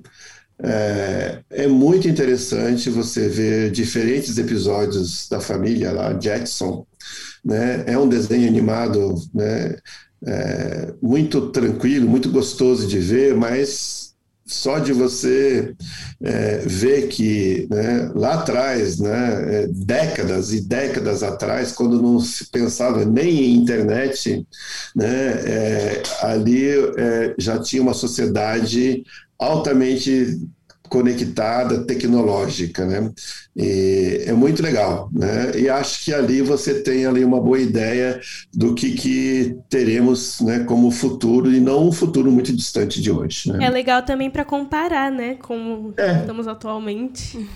É, 0.63 1.39
é, 1.51 1.67
muito 1.67 2.07
interessante 2.07 2.89
você 2.89 3.27
ver 3.27 3.69
diferentes 3.69 4.37
episódios 4.37 5.27
da 5.29 5.41
família 5.41 5.91
lá, 5.91 6.13
Jackson. 6.13 6.87
Né? 7.43 7.83
É 7.85 7.97
um 7.97 8.07
desenho 8.07 8.47
animado 8.47 9.15
né? 9.33 9.75
É, 10.25 10.93
muito 11.01 11.51
tranquilo, 11.51 12.09
muito 12.09 12.31
gostoso 12.31 12.87
de 12.87 12.97
ver, 12.97 13.35
mas 13.35 14.06
só 14.47 14.79
de 14.79 14.93
você 14.93 15.75
é, 16.23 16.59
ver 16.59 17.09
que 17.09 17.67
né, 17.69 18.11
lá 18.15 18.35
atrás, 18.35 18.97
né, 18.97 19.63
é, 19.63 19.67
décadas 19.67 20.53
e 20.53 20.61
décadas 20.61 21.21
atrás, 21.21 21.73
quando 21.73 22.01
não 22.01 22.19
se 22.19 22.49
pensava 22.49 23.03
nem 23.05 23.29
em 23.29 23.55
internet, 23.55 24.47
né, 24.95 25.31
é, 25.45 26.03
ali 26.21 26.69
é, 26.97 27.35
já 27.37 27.59
tinha 27.59 27.81
uma 27.81 27.93
sociedade 27.93 29.03
altamente 29.37 30.39
conectada, 30.89 31.83
tecnológica, 31.85 32.85
né? 32.85 33.11
E 33.55 34.23
é 34.25 34.33
muito 34.33 34.61
legal, 34.61 35.09
né? 35.11 35.51
E 35.55 35.69
acho 35.69 36.05
que 36.05 36.13
ali 36.13 36.41
você 36.41 36.81
tem 36.81 37.05
ali 37.05 37.23
uma 37.23 37.41
boa 37.41 37.59
ideia 37.59 38.19
do 38.53 38.73
que, 38.75 38.91
que 38.91 39.57
teremos, 39.69 40.41
né, 40.41 40.59
como 40.59 40.91
futuro 40.91 41.51
e 41.51 41.59
não 41.59 41.87
um 41.87 41.91
futuro 41.91 42.31
muito 42.31 42.53
distante 42.53 43.01
de 43.01 43.11
hoje. 43.11 43.51
Né? 43.51 43.65
É 43.65 43.69
legal 43.69 44.03
também 44.03 44.29
para 44.29 44.45
comparar, 44.45 45.11
né, 45.11 45.35
como 45.35 45.93
é. 45.97 46.19
estamos 46.19 46.47
atualmente. 46.47 47.47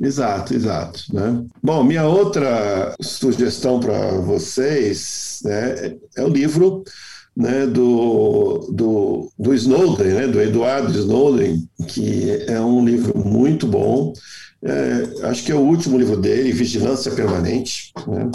Exato, 0.00 0.54
exato. 0.54 1.04
Né? 1.12 1.44
Bom, 1.62 1.84
minha 1.84 2.06
outra 2.06 2.94
sugestão 3.00 3.78
para 3.78 4.12
vocês 4.20 5.40
né, 5.44 5.96
é 6.16 6.22
o 6.22 6.28
livro 6.28 6.84
né, 7.36 7.66
do, 7.66 8.70
do, 8.72 9.28
do 9.38 9.54
Snowden, 9.54 10.12
né, 10.12 10.26
do 10.26 10.40
Eduardo 10.40 10.96
Snowden, 10.96 11.68
que 11.88 12.30
é 12.46 12.60
um 12.60 12.84
livro 12.84 13.18
muito 13.18 13.66
bom. 13.66 14.12
É, 14.62 15.28
acho 15.28 15.44
que 15.44 15.52
é 15.52 15.54
o 15.54 15.60
último 15.60 15.98
livro 15.98 16.16
dele, 16.16 16.52
Vigilância 16.52 17.10
Permanente. 17.10 17.92
Né? 18.06 18.30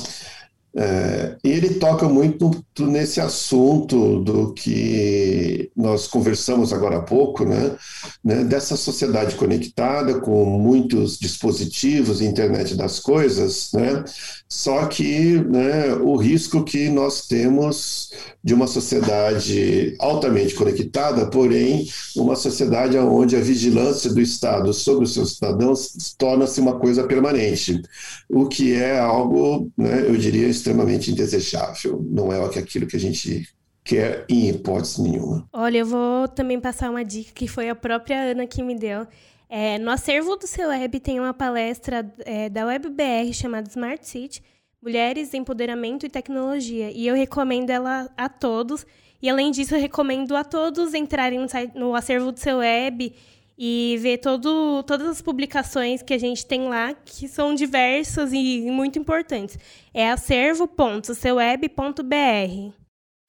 É, 0.76 1.36
ele 1.44 1.76
toca 1.76 2.08
muito 2.08 2.64
nesse 2.80 3.20
assunto 3.20 4.20
do 4.20 4.54
que 4.54 5.72
nós 5.76 6.08
conversamos 6.08 6.72
agora 6.72 6.98
há 6.98 7.02
pouco, 7.02 7.44
né? 7.44 7.76
né? 8.24 8.44
dessa 8.44 8.78
sociedade 8.78 9.36
conectada 9.36 10.20
com 10.20 10.46
muitos 10.46 11.18
dispositivos, 11.18 12.22
internet 12.22 12.76
das 12.76 13.00
coisas, 13.00 13.72
né? 13.74 14.04
só 14.48 14.86
que 14.86 15.40
né, 15.44 15.94
o 15.96 16.16
risco 16.16 16.64
que 16.64 16.88
nós 16.90 17.28
temos 17.28 18.12
de 18.44 18.54
uma 18.54 18.68
sociedade 18.68 19.96
altamente 20.00 20.54
conectada, 20.56 21.26
porém 21.28 21.88
uma 22.16 22.36
sociedade 22.36 22.98
onde 22.98 23.36
a 23.36 23.42
vigilância 23.42 24.12
do 24.12 24.22
Estado 24.22 24.74
sobre 24.74 25.06
os 25.06 25.14
seus 25.14 25.36
cidadãos 25.36 26.16
torna-se 26.18 26.62
uma 26.62 26.80
coisa 26.80 27.04
permanente, 27.04 27.82
o 28.30 28.48
que 28.48 28.74
é 28.74 29.00
algo, 29.00 29.72
né, 29.78 30.06
eu 30.08 30.16
diria, 30.16 30.48
extremamente 30.60 31.12
indesejável. 31.12 32.06
Não 32.10 32.32
é 32.32 32.44
aquilo 32.46 32.88
que 32.88 32.96
a 32.96 33.00
gente 33.00 33.48
quer 33.84 34.26
em 34.30 34.50
hipótese 34.50 35.02
nenhuma. 35.02 35.48
Olha, 35.52 35.80
eu 35.80 35.86
vou 35.86 36.28
também 36.28 36.60
passar 36.60 36.90
uma 36.90 37.04
dica 37.04 37.32
que 37.34 37.48
foi 37.48 37.70
a 37.70 37.76
própria 37.76 38.32
Ana 38.32 38.46
que 38.46 38.62
me 38.62 38.76
deu. 38.76 39.08
É, 39.50 39.80
no 39.80 39.90
acervo 39.90 40.36
do 40.36 40.46
seu 40.46 40.70
web 40.70 41.00
tem 41.00 41.20
uma 41.20 41.34
palestra 41.34 42.08
é, 42.20 42.50
da 42.50 42.68
WebBR 42.68 43.34
chamada 43.34 43.68
Smart 43.68 44.08
City, 44.08 44.44
Mulheres, 44.80 45.34
Empoderamento 45.34 46.06
e 46.06 46.10
Tecnologia. 46.10 46.92
E 46.92 47.08
eu 47.08 47.16
recomendo 47.16 47.72
ela 47.72 48.10
a 48.16 48.30
todos. 48.30 48.86
E 49.22 49.28
além 49.28 49.50
disso, 49.50 49.76
eu 49.76 49.80
recomendo 49.80 50.36
a 50.36 50.44
todos 50.44 50.94
entrarem 50.94 51.40
no, 51.40 51.48
no 51.74 51.96
acervo 51.96 52.32
do 52.32 52.40
seu 52.40 52.58
web 52.58 53.14
e 53.62 54.00
ver 54.02 54.20
todo, 54.20 54.82
todas 54.84 55.06
as 55.06 55.22
publicações 55.22 56.02
que 56.02 56.14
a 56.14 56.18
gente 56.18 56.46
tem 56.46 56.70
lá, 56.70 56.94
que 56.94 57.28
são 57.28 57.54
diversas 57.54 58.32
e 58.32 58.72
muito 58.72 58.98
importantes. 58.98 59.60
É 59.94 60.10
acervo.seuweb.br. 60.10 62.72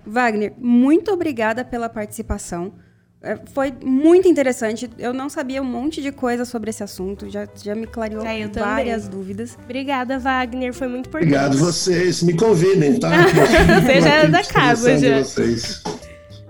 Wagner, 0.06 0.54
muito 0.56 1.10
obrigada 1.10 1.64
pela 1.64 1.88
participação. 1.88 2.74
É, 3.20 3.40
foi 3.52 3.74
muito 3.84 4.28
interessante. 4.28 4.88
Eu 4.98 5.12
não 5.12 5.28
sabia 5.28 5.60
um 5.60 5.64
monte 5.64 6.00
de 6.00 6.12
coisa 6.12 6.44
sobre 6.44 6.70
esse 6.70 6.84
assunto. 6.84 7.28
Já, 7.28 7.48
já 7.60 7.74
me 7.74 7.88
clareou 7.88 8.24
é, 8.24 8.46
várias 8.46 9.08
dúvidas. 9.08 9.58
Obrigada, 9.64 10.20
Wagner. 10.20 10.72
Foi 10.72 10.86
muito 10.86 11.08
importante. 11.08 11.34
Obrigado 11.34 11.58
vocês. 11.58 12.22
Me 12.22 12.36
convidem, 12.36 13.00
tá? 13.00 13.10
Você 13.82 14.00
já 14.00 14.14
é 14.14 14.28
da 14.28 14.44
casa, 14.44 14.96
já. 14.96 15.22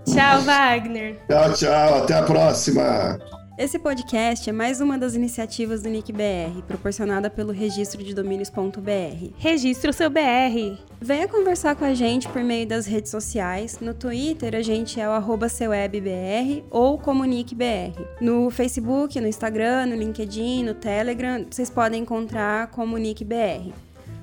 Tchau, 0.05 0.43
Wagner. 0.43 1.16
Tchau, 1.27 1.55
tchau. 1.55 2.05
Até 2.05 2.14
a 2.14 2.23
próxima. 2.23 3.19
Esse 3.61 3.79
podcast 3.79 4.49
é 4.49 4.55
mais 4.55 4.81
uma 4.81 4.96
das 4.96 5.14
iniciativas 5.14 5.83
do 5.83 5.90
NIC.br, 5.90 6.62
proporcionada 6.66 7.29
pelo 7.29 7.53
registro 7.53 8.03
de 8.03 8.14
domínios.br. 8.14 9.35
Registre 9.37 9.90
o 9.90 9.92
seu 9.92 10.09
BR. 10.09 10.79
Venha 10.99 11.29
conversar 11.29 11.77
com 11.77 11.85
a 11.85 11.92
gente 11.92 12.27
por 12.27 12.42
meio 12.42 12.66
das 12.66 12.87
redes 12.87 13.11
sociais. 13.11 13.79
No 13.79 13.92
Twitter, 13.92 14.55
a 14.55 14.62
gente 14.62 14.99
é 14.99 15.07
o 15.07 15.12
arroba 15.12 15.46
cwebbr 15.51 16.64
ou 16.70 16.96
comuniquebr. 16.96 17.92
No 18.18 18.49
Facebook, 18.49 19.20
no 19.20 19.29
Instagram, 19.29 19.88
no 19.88 19.94
LinkedIn, 19.94 20.64
no 20.64 20.73
Telegram, 20.73 21.44
vocês 21.51 21.68
podem 21.68 22.01
encontrar 22.01 22.68
comuniquebr. 22.68 23.75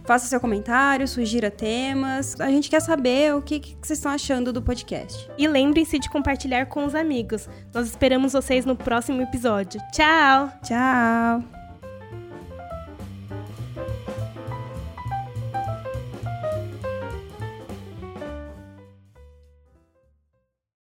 Faça 0.08 0.26
seu 0.26 0.40
comentário, 0.40 1.06
sugira 1.06 1.52
temas. 1.52 2.40
A 2.40 2.50
gente 2.50 2.70
quer 2.70 2.80
saber 2.80 3.36
o 3.36 3.42
que, 3.42 3.60
que 3.60 3.76
vocês 3.82 4.00
estão 4.00 4.12
achando 4.12 4.54
do 4.54 4.62
podcast. 4.62 5.30
E 5.38 5.46
lembrem-se 5.48 6.00
de 6.00 6.10
compartilhar 6.10 6.68
com 6.68 6.86
os 6.86 6.96
amigos. 6.96 7.50
Nós 7.74 7.88
esperamos 7.88 8.32
vocês 8.32 8.66
no 8.66 8.76
próximo 8.76 9.22
episódio. 9.22 9.82
Tchau! 9.92 10.50
Tchau! 10.64 11.67